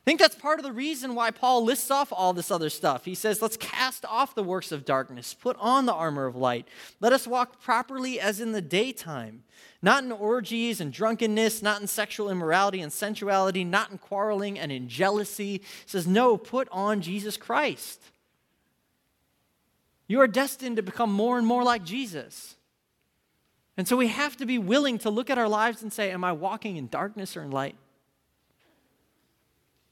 I 0.00 0.10
think 0.10 0.18
that's 0.18 0.34
part 0.34 0.58
of 0.58 0.64
the 0.64 0.72
reason 0.72 1.14
why 1.14 1.30
Paul 1.30 1.62
lists 1.62 1.90
off 1.90 2.10
all 2.10 2.32
this 2.32 2.50
other 2.50 2.70
stuff. 2.70 3.04
He 3.04 3.14
says, 3.14 3.42
Let's 3.42 3.58
cast 3.58 4.06
off 4.06 4.34
the 4.34 4.42
works 4.42 4.72
of 4.72 4.86
darkness, 4.86 5.34
put 5.34 5.56
on 5.60 5.84
the 5.84 5.92
armor 5.92 6.24
of 6.24 6.34
light. 6.34 6.66
Let 7.00 7.12
us 7.12 7.26
walk 7.26 7.60
properly 7.60 8.18
as 8.18 8.40
in 8.40 8.52
the 8.52 8.62
daytime, 8.62 9.42
not 9.82 10.02
in 10.02 10.10
orgies 10.10 10.80
and 10.80 10.90
drunkenness, 10.90 11.62
not 11.62 11.82
in 11.82 11.86
sexual 11.86 12.30
immorality 12.30 12.80
and 12.80 12.90
sensuality, 12.90 13.62
not 13.62 13.90
in 13.90 13.98
quarreling 13.98 14.58
and 14.58 14.72
in 14.72 14.88
jealousy. 14.88 15.58
He 15.58 15.62
says, 15.84 16.06
No, 16.06 16.38
put 16.38 16.66
on 16.72 17.02
Jesus 17.02 17.36
Christ. 17.36 18.00
You 20.08 20.22
are 20.22 20.26
destined 20.26 20.76
to 20.76 20.82
become 20.82 21.12
more 21.12 21.36
and 21.36 21.46
more 21.46 21.62
like 21.62 21.84
Jesus. 21.84 22.56
And 23.76 23.86
so 23.86 23.96
we 23.96 24.08
have 24.08 24.36
to 24.38 24.46
be 24.46 24.58
willing 24.58 24.98
to 24.98 25.10
look 25.10 25.28
at 25.28 25.38
our 25.38 25.48
lives 25.48 25.82
and 25.82 25.92
say, 25.92 26.10
Am 26.10 26.24
I 26.24 26.32
walking 26.32 26.78
in 26.78 26.88
darkness 26.88 27.36
or 27.36 27.42
in 27.42 27.50
light? 27.50 27.76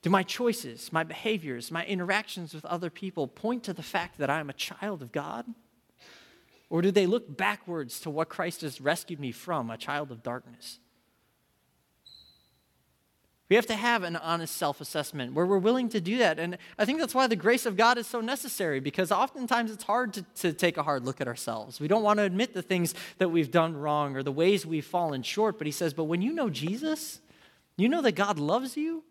Do 0.03 0.11
my 0.11 0.23
choices, 0.23 0.93
my 0.93 1.03
behaviors, 1.03 1.71
my 1.71 1.85
interactions 1.85 2.55
with 2.55 2.65
other 2.65 2.91
people 2.91 3.27
point 3.27 3.65
to 3.65 3.73
the 3.73 3.83
fact 3.83 4.19
that 4.19 4.31
I 4.31 4.41
am 4.41 4.49
a 4.49 4.55
child 4.55 5.03
of 5.03 5.11
God? 5.11 5.47
Or 6.71 6.83
do 6.83 6.91
they 6.91 7.07
look 7.07 7.37
backwards 7.37 7.99
to 8.01 8.11
what 8.11 8.29
Christ 8.29 8.61
has 8.61 8.81
rescued 8.81 9.19
me 9.19 9.33
from, 9.33 9.71
a 9.71 9.79
child 9.79 10.11
of 10.13 10.23
darkness? 10.23 10.79
We 13.49 13.57
have 13.57 13.67
to 13.67 13.75
have 13.75 14.03
an 14.03 14.17
honest 14.17 14.57
self 14.57 14.81
assessment 14.81 15.33
where 15.33 15.47
we're 15.47 15.57
willing 15.57 15.89
to 15.91 16.01
do 16.03 16.19
that. 16.19 16.39
And 16.39 16.59
I 16.79 16.85
think 16.85 17.01
that's 17.01 17.15
why 17.15 17.27
the 17.27 17.37
grace 17.37 17.65
of 17.65 17.79
God 17.79 17.97
is 17.97 18.07
so 18.07 18.21
necessary 18.21 18.79
because 18.79 19.11
oftentimes 19.11 19.71
it's 19.71 19.85
hard 19.85 20.13
to, 20.15 20.23
to 20.41 20.53
take 20.53 20.77
a 20.77 20.83
hard 20.83 21.07
look 21.07 21.23
at 21.23 21.27
ourselves. 21.27 21.81
We 21.81 21.89
don't 21.89 22.03
want 22.03 22.19
to 22.19 22.25
admit 22.25 22.53
the 22.53 22.61
things 22.61 22.95
that 23.17 23.31
we've 23.31 23.51
done 23.51 23.75
wrong 23.75 24.17
or 24.17 24.23
the 24.23 24.33
ways 24.33 24.67
we've 24.67 24.85
fallen 24.85 25.23
short. 25.23 25.57
But 25.57 25.67
he 25.67 25.73
says, 25.73 25.95
But 25.95 26.05
when 26.05 26.21
you 26.21 26.33
know 26.33 26.51
Jesus, 26.51 27.21
you 27.79 27.89
know 27.89 28.03
that 28.03 28.13
God 28.13 28.39
loves 28.39 28.77
you, 28.77 29.03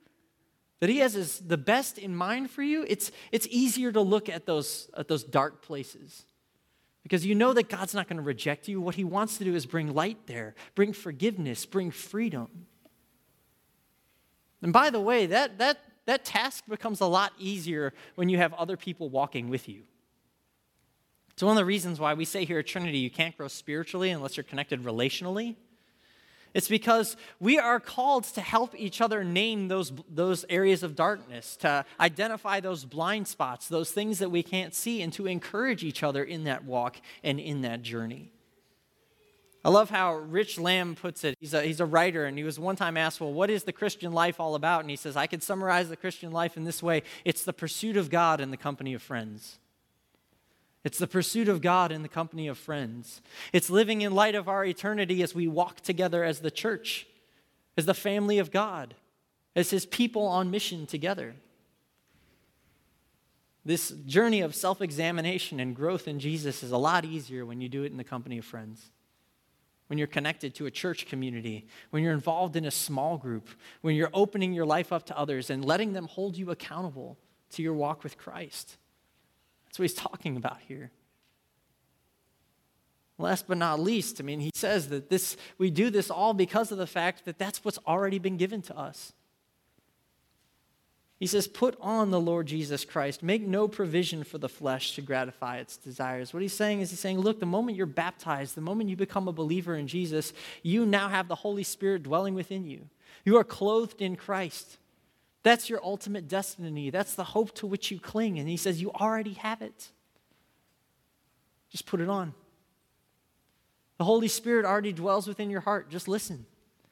that 0.79 0.89
he 0.89 0.99
has 0.99 1.13
his, 1.13 1.39
the 1.39 1.57
best 1.57 1.97
in 1.97 2.15
mind 2.15 2.51
for 2.51 2.61
you, 2.61 2.85
it's, 2.87 3.11
it's 3.31 3.47
easier 3.49 3.91
to 3.91 4.01
look 4.01 4.29
at 4.29 4.45
those, 4.45 4.89
at 4.95 5.07
those 5.07 5.23
dark 5.23 5.61
places. 5.61 6.25
Because 7.03 7.25
you 7.25 7.35
know 7.35 7.53
that 7.53 7.69
God's 7.69 7.93
not 7.93 8.07
going 8.07 8.17
to 8.17 8.23
reject 8.23 8.67
you. 8.67 8.81
What 8.81 8.95
he 8.95 9.03
wants 9.03 9.37
to 9.37 9.43
do 9.43 9.55
is 9.55 9.65
bring 9.65 9.93
light 9.93 10.27
there, 10.27 10.55
bring 10.75 10.93
forgiveness, 10.93 11.65
bring 11.65 11.89
freedom. 11.89 12.67
And 14.61 14.73
by 14.73 14.89
the 14.89 14.99
way, 14.99 15.25
that, 15.27 15.57
that, 15.59 15.79
that 16.05 16.25
task 16.25 16.65
becomes 16.67 16.99
a 16.99 17.05
lot 17.05 17.31
easier 17.39 17.93
when 18.15 18.29
you 18.29 18.37
have 18.37 18.53
other 18.53 18.75
people 18.77 19.09
walking 19.09 19.49
with 19.49 19.69
you. 19.69 19.83
It's 21.31 21.43
one 21.43 21.51
of 21.51 21.57
the 21.57 21.65
reasons 21.65 21.99
why 21.99 22.13
we 22.15 22.25
say 22.25 22.45
here 22.45 22.59
at 22.59 22.67
Trinity 22.67 22.97
you 22.97 23.11
can't 23.11 23.37
grow 23.37 23.47
spiritually 23.47 24.09
unless 24.09 24.37
you're 24.37 24.43
connected 24.43 24.83
relationally. 24.83 25.55
It's 26.57 26.67
because 26.67 27.17
we 27.39 27.59
are 27.59 27.79
called 27.79 28.23
to 28.23 28.41
help 28.41 28.73
each 28.75 28.99
other 28.99 29.23
name 29.23 29.67
those, 29.67 29.93
those 30.09 30.43
areas 30.49 30.81
of 30.81 30.95
darkness, 30.95 31.55
to 31.57 31.85
identify 31.99 32.61
those 32.61 32.83
blind 32.83 33.27
spots, 33.27 33.67
those 33.67 33.91
things 33.91 34.17
that 34.17 34.31
we 34.31 34.41
can't 34.41 34.73
see, 34.73 35.03
and 35.03 35.13
to 35.13 35.27
encourage 35.27 35.83
each 35.83 36.01
other 36.01 36.23
in 36.23 36.45
that 36.45 36.65
walk 36.65 36.97
and 37.23 37.39
in 37.39 37.61
that 37.61 37.83
journey. 37.83 38.31
I 39.63 39.69
love 39.69 39.91
how 39.91 40.15
Rich 40.15 40.57
Lamb 40.57 40.95
puts 40.95 41.23
it. 41.23 41.35
He's 41.39 41.53
a, 41.53 41.61
he's 41.61 41.79
a 41.79 41.85
writer, 41.85 42.25
and 42.25 42.39
he 42.39 42.43
was 42.43 42.59
one 42.59 42.75
time 42.75 42.97
asked, 42.97 43.21
Well, 43.21 43.33
what 43.33 43.51
is 43.51 43.65
the 43.65 43.71
Christian 43.71 44.11
life 44.11 44.39
all 44.39 44.55
about? 44.55 44.81
And 44.81 44.89
he 44.89 44.95
says, 44.95 45.15
I 45.15 45.27
could 45.27 45.43
summarize 45.43 45.89
the 45.89 45.95
Christian 45.95 46.31
life 46.31 46.57
in 46.57 46.63
this 46.63 46.81
way 46.81 47.03
it's 47.23 47.43
the 47.43 47.53
pursuit 47.53 47.97
of 47.97 48.09
God 48.09 48.41
in 48.41 48.49
the 48.49 48.57
company 48.57 48.95
of 48.95 49.03
friends. 49.03 49.59
It's 50.87 50.99
the 50.99 51.05
pursuit 51.05 51.49
of 51.49 51.59
God 51.59 51.91
in 51.91 52.01
the 52.01 52.07
company 52.07 52.47
of 52.47 52.57
friends. 52.57 53.21
It's 53.51 53.69
living 53.69 54.03
in 54.03 54.15
light 54.15 54.35
of 54.35 54.47
our 54.47 54.63
eternity 54.63 55.21
as 55.21 55.35
we 55.35 55.45
walk 55.45 55.81
together 55.81 56.23
as 56.23 56.39
the 56.39 56.49
church, 56.49 57.05
as 57.75 57.85
the 57.85 57.93
family 57.93 58.39
of 58.39 58.51
God, 58.51 58.95
as 59.53 59.69
his 59.69 59.85
people 59.85 60.25
on 60.25 60.49
mission 60.49 60.85
together. 60.85 61.35
This 63.65 63.89
journey 64.05 64.39
of 64.39 64.55
self 64.55 64.81
examination 64.81 65.59
and 65.59 65.75
growth 65.75 66.07
in 66.07 66.21
Jesus 66.21 66.63
is 66.63 66.71
a 66.71 66.77
lot 66.77 67.03
easier 67.03 67.45
when 67.45 67.59
you 67.59 67.67
do 67.67 67.83
it 67.83 67.91
in 67.91 67.97
the 67.97 68.05
company 68.05 68.37
of 68.37 68.45
friends. 68.45 68.89
When 69.87 69.97
you're 69.97 70.07
connected 70.07 70.55
to 70.55 70.67
a 70.67 70.71
church 70.71 71.05
community, 71.05 71.67
when 71.89 72.01
you're 72.01 72.13
involved 72.13 72.55
in 72.55 72.63
a 72.63 72.71
small 72.71 73.17
group, 73.17 73.49
when 73.81 73.97
you're 73.97 74.09
opening 74.13 74.53
your 74.53 74.65
life 74.65 74.93
up 74.93 75.05
to 75.07 75.17
others 75.19 75.49
and 75.49 75.65
letting 75.65 75.91
them 75.91 76.07
hold 76.07 76.37
you 76.37 76.49
accountable 76.49 77.17
to 77.49 77.61
your 77.61 77.73
walk 77.73 78.05
with 78.05 78.17
Christ. 78.17 78.77
That's 79.77 79.93
what 79.93 80.01
he's 80.01 80.11
talking 80.11 80.37
about 80.37 80.57
here. 80.67 80.89
Last 83.19 83.47
but 83.47 83.59
not 83.59 83.79
least, 83.79 84.19
I 84.19 84.23
mean, 84.23 84.39
he 84.39 84.49
says 84.55 84.89
that 84.89 85.11
this, 85.11 85.37
we 85.59 85.69
do 85.69 85.91
this 85.91 86.09
all 86.09 86.33
because 86.33 86.71
of 86.71 86.79
the 86.79 86.87
fact 86.87 87.25
that 87.25 87.37
that's 87.37 87.63
what's 87.63 87.77
already 87.85 88.17
been 88.17 88.37
given 88.37 88.63
to 88.63 88.75
us. 88.75 89.13
He 91.19 91.27
says, 91.27 91.47
Put 91.47 91.77
on 91.79 92.09
the 92.09 92.19
Lord 92.19 92.47
Jesus 92.47 92.85
Christ. 92.85 93.21
Make 93.21 93.43
no 93.43 93.67
provision 93.67 94.23
for 94.23 94.39
the 94.39 94.49
flesh 94.49 94.95
to 94.95 95.01
gratify 95.03 95.57
its 95.57 95.77
desires. 95.77 96.33
What 96.33 96.41
he's 96.41 96.53
saying 96.53 96.81
is, 96.81 96.89
he's 96.89 96.99
saying, 96.99 97.19
Look, 97.19 97.39
the 97.39 97.45
moment 97.45 97.77
you're 97.77 97.85
baptized, 97.85 98.55
the 98.55 98.61
moment 98.61 98.89
you 98.89 98.95
become 98.95 99.27
a 99.27 99.31
believer 99.31 99.75
in 99.75 99.87
Jesus, 99.87 100.33
you 100.63 100.87
now 100.87 101.07
have 101.07 101.27
the 101.27 101.35
Holy 101.35 101.63
Spirit 101.63 102.01
dwelling 102.01 102.33
within 102.33 102.65
you. 102.65 102.89
You 103.25 103.37
are 103.37 103.43
clothed 103.43 104.01
in 104.01 104.15
Christ. 104.15 104.77
That's 105.47 105.69
your 105.69 105.79
ultimate 105.81 106.27
destiny. 106.27 106.89
That's 106.89 107.15
the 107.15 107.23
hope 107.23 107.55
to 107.55 107.67
which 107.67 107.89
you 107.89 108.01
cling. 108.01 108.37
And 108.37 108.49
he 108.49 108.57
says, 108.57 108.81
You 108.81 108.91
already 108.91 109.31
have 109.35 109.61
it. 109.61 109.91
Just 111.69 111.85
put 111.85 112.01
it 112.01 112.09
on. 112.09 112.33
The 113.97 114.03
Holy 114.03 114.27
Spirit 114.27 114.65
already 114.65 114.91
dwells 114.91 115.25
within 115.25 115.49
your 115.49 115.61
heart. 115.61 115.89
Just 115.89 116.09
listen. 116.09 116.45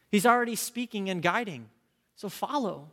He's 0.09 0.25
already 0.25 0.55
speaking 0.55 1.09
and 1.09 1.21
guiding. 1.21 1.67
So 2.15 2.29
follow. 2.29 2.91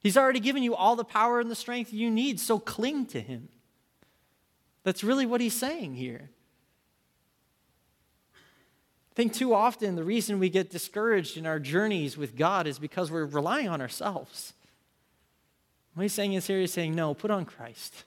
He's 0.00 0.16
already 0.16 0.40
given 0.40 0.62
you 0.62 0.74
all 0.74 0.96
the 0.96 1.04
power 1.04 1.38
and 1.38 1.50
the 1.50 1.54
strength 1.54 1.92
you 1.92 2.10
need. 2.10 2.40
So 2.40 2.58
cling 2.58 3.04
to 3.08 3.20
Him. 3.20 3.50
That's 4.84 5.04
really 5.04 5.26
what 5.26 5.42
he's 5.42 5.52
saying 5.52 5.96
here. 5.96 6.30
I 9.12 9.14
think 9.14 9.34
too 9.34 9.52
often 9.52 9.96
the 9.96 10.04
reason 10.04 10.38
we 10.38 10.48
get 10.48 10.70
discouraged 10.70 11.36
in 11.36 11.44
our 11.44 11.60
journeys 11.60 12.16
with 12.16 12.36
God 12.36 12.66
is 12.66 12.78
because 12.78 13.10
we're 13.10 13.26
relying 13.26 13.68
on 13.68 13.82
ourselves. 13.82 14.54
What 15.98 16.02
he's 16.02 16.12
saying 16.12 16.34
is 16.34 16.46
here, 16.46 16.60
he's 16.60 16.72
saying, 16.72 16.94
no, 16.94 17.12
put 17.12 17.32
on 17.32 17.44
Christ. 17.44 18.04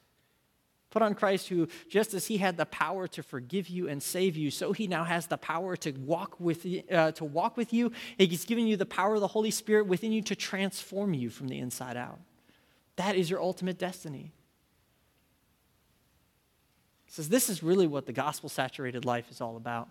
Put 0.92 1.02
on 1.02 1.14
Christ, 1.14 1.50
who, 1.50 1.68
just 1.90 2.14
as 2.14 2.28
he 2.28 2.38
had 2.38 2.56
the 2.56 2.66
power 2.66 3.06
to 3.10 3.22
forgive 3.22 3.68
you 3.68 3.90
and 3.90 4.02
save 4.02 4.38
you, 4.38 4.50
so 4.50 4.72
he 4.72 4.88
now 4.88 5.04
has 5.04 5.28
the 5.28 5.36
power 5.36 5.76
to 5.76 5.92
walk 5.92 6.40
with, 6.40 6.66
uh, 6.90 7.12
to 7.12 7.26
walk 7.26 7.58
with 7.58 7.74
you. 7.74 7.92
He's 8.18 8.46
given 8.46 8.66
you 8.66 8.78
the 8.78 8.86
power 8.86 9.16
of 9.16 9.20
the 9.20 9.28
Holy 9.28 9.52
Spirit 9.52 9.88
within 9.88 10.14
you 10.14 10.22
to 10.22 10.38
transform 10.38 11.14
you 11.14 11.30
from 11.30 11.50
the 11.50 11.60
inside 11.60 11.98
out. 11.98 12.22
That 12.96 13.18
is 13.18 13.30
your 13.30 13.42
ultimate 13.42 13.78
destiny. 13.78 14.32
He 17.04 17.12
says 17.12 17.28
this 17.28 17.50
is 17.50 17.62
really 17.62 17.88
what 17.88 18.06
the 18.06 18.14
gospel 18.14 18.48
saturated 18.48 19.04
life 19.04 19.30
is 19.30 19.42
all 19.42 19.58
about. 19.58 19.90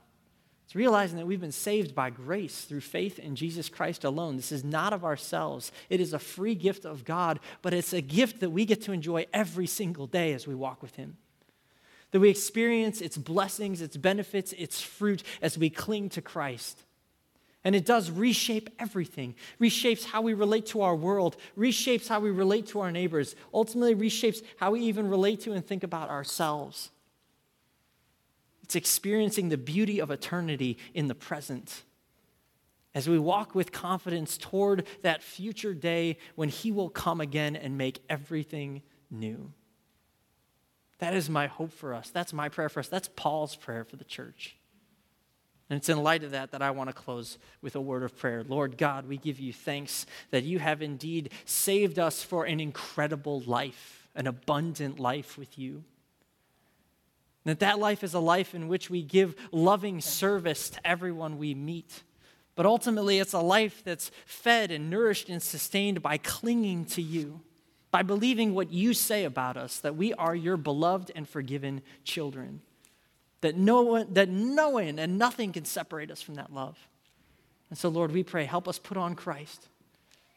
It's 0.71 0.77
realizing 0.77 1.19
that 1.19 1.27
we've 1.27 1.41
been 1.41 1.51
saved 1.51 1.97
by 1.97 2.11
grace 2.11 2.61
through 2.61 2.83
faith 2.83 3.19
in 3.19 3.35
Jesus 3.35 3.69
Christ 3.69 4.05
alone. 4.05 4.37
This 4.37 4.53
is 4.53 4.63
not 4.63 4.93
of 4.93 5.05
ourselves, 5.05 5.73
it 5.89 6.01
is 6.01 6.13
a 6.13 6.19
free 6.21 6.55
gift 6.55 6.85
of 6.85 7.05
God, 7.05 7.41
but 7.61 7.75
it's 7.75 7.93
a 7.93 8.01
gift 8.01 8.39
that 8.39 8.51
we 8.51 8.65
get 8.65 8.81
to 8.83 8.93
enjoy 8.93 9.27
every 9.33 9.67
single 9.67 10.07
day 10.07 10.33
as 10.33 10.47
we 10.47 10.55
walk 10.55 10.81
with 10.81 10.95
Him. 10.95 11.17
That 12.13 12.21
we 12.21 12.31
experience 12.31 13.01
its 13.01 13.17
blessings, 13.17 13.83
its 13.83 13.97
benefits, 13.97 14.53
its 14.53 14.81
fruit 14.81 15.25
as 15.43 15.59
we 15.59 15.71
cling 15.71 16.09
to 16.11 16.23
Christ. 16.23 16.85
And 17.65 17.75
it 17.75 17.85
does 17.85 18.09
reshape 18.09 18.71
everything, 18.79 19.35
reshapes 19.61 20.05
how 20.05 20.23
we 20.23 20.35
relate 20.35 20.67
to 20.67 20.83
our 20.83 20.95
world, 20.95 21.37
reshapes 21.59 22.07
how 22.07 22.21
we 22.21 22.31
relate 22.31 22.69
to 22.69 22.79
our 22.79 22.93
neighbors, 22.93 23.35
ultimately 23.53 23.97
reshapes 23.97 24.41
how 24.59 24.71
we 24.71 24.83
even 24.83 25.11
relate 25.11 25.41
to 25.41 25.53
and 25.53 25.67
think 25.67 25.83
about 25.83 26.11
ourselves. 26.11 26.93
It's 28.71 28.77
experiencing 28.77 29.49
the 29.49 29.59
beauty 29.59 30.01
of 30.01 30.13
eternity 30.13 30.79
in 30.95 31.09
the 31.09 31.15
present 31.17 31.83
as 32.95 33.09
we 33.09 33.19
walk 33.19 33.53
with 33.53 33.73
confidence 33.73 34.39
toward 34.39 34.87
that 35.03 35.25
future 35.25 35.75
day 35.75 36.19
when 36.37 36.51
He 36.51 36.71
will 36.71 36.89
come 36.89 37.21
again 37.21 37.57
and 37.57 37.77
make 37.77 38.01
everything 38.09 38.83
new. 39.11 39.53
That 41.01 41.15
is 41.15 41.29
my 41.29 41.49
hope 41.49 41.73
for 41.73 41.93
us. 41.93 42.11
That's 42.11 42.33
my 42.33 42.49
prayer 42.49 42.69
for 42.69 42.79
us. 42.79 42.87
That's 42.87 43.11
Paul's 43.17 43.57
prayer 43.57 43.83
for 43.83 43.97
the 43.97 44.05
church. 44.05 44.55
And 45.69 45.77
it's 45.77 45.89
in 45.89 46.01
light 46.05 46.23
of 46.23 46.31
that 46.31 46.53
that 46.53 46.63
I 46.63 46.71
want 46.71 46.91
to 46.91 46.95
close 46.95 47.39
with 47.61 47.75
a 47.75 47.81
word 47.81 48.05
of 48.05 48.17
prayer. 48.17 48.45
Lord 48.47 48.79
God, 48.79 49.09
we 49.09 49.17
give 49.17 49.41
you 49.41 49.53
thanks 49.53 50.07
that 50.31 50.45
you 50.45 50.61
have 50.61 50.81
indeed 50.81 51.33
saved 51.45 51.99
us 51.99 52.23
for 52.23 52.45
an 52.45 52.61
incredible 52.61 53.41
life, 53.41 54.09
an 54.15 54.29
abundant 54.29 55.01
life 55.01 55.37
with 55.37 55.59
you. 55.59 55.83
That 57.51 57.59
that 57.59 57.81
life 57.81 58.05
is 58.05 58.15
a 58.15 58.21
life 58.21 58.55
in 58.55 58.69
which 58.69 58.91
we 58.91 59.03
give 59.03 59.35
loving 59.51 60.01
service 60.01 60.71
to 60.71 60.87
everyone 60.87 61.37
we 61.37 61.53
meet. 61.53 62.05
But 62.55 62.65
ultimately, 62.65 63.19
it's 63.19 63.33
a 63.33 63.41
life 63.41 63.83
that's 63.83 64.13
fed 64.25 64.71
and 64.71 64.89
nourished 64.89 65.29
and 65.29 65.43
sustained 65.43 66.01
by 66.01 66.17
clinging 66.19 66.85
to 66.87 67.03
you, 67.03 67.41
by 67.91 68.05
believing 68.05 68.55
what 68.55 68.73
you 68.73 68.95
say 68.95 69.25
about 69.25 69.57
us, 69.57 69.79
that 69.81 69.97
we 69.97 70.15
are 70.15 70.33
your 70.33 70.57
beloved 70.57 71.11
and 71.17 71.29
forgiven 71.29 71.83
children, 72.05 72.61
that 73.41 73.57
no 73.57 73.83
one, 73.83 74.15
that 74.15 74.29
no 74.29 74.69
one 74.69 75.01
and 75.01 75.19
nothing 75.19 75.51
can 75.51 75.65
separate 75.65 76.13
us 76.13 76.23
from 76.23 76.37
that 76.37 76.55
love. 76.55 76.79
And 77.69 77.77
so, 77.77 77.89
Lord, 77.89 78.13
we 78.13 78.23
pray, 78.23 78.45
help 78.45 78.69
us 78.69 78.79
put 78.79 78.97
on 78.97 79.17
Christ. 79.17 79.67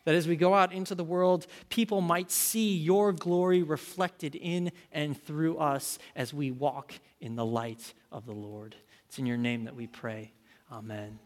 That 0.06 0.16
as 0.16 0.28
we 0.28 0.36
go 0.36 0.54
out 0.54 0.74
into 0.74 0.96
the 0.96 1.04
world, 1.04 1.48
people 1.70 2.02
might 2.02 2.30
see 2.30 2.76
your 2.76 3.14
glory 3.14 3.64
reflected 3.64 4.36
in 4.36 4.72
and 4.92 5.22
through 5.22 5.58
us 5.58 5.98
as 6.16 6.34
we 6.34 6.52
walk 6.52 6.94
in 7.22 7.36
the 7.36 7.46
light 7.46 7.94
of 8.12 8.26
the 8.26 8.34
Lord. 8.34 8.76
It's 9.08 9.18
in 9.18 9.26
your 9.26 9.38
name 9.38 9.64
that 9.64 9.76
we 9.76 9.88
pray. 9.88 10.34
Amen. 10.72 11.20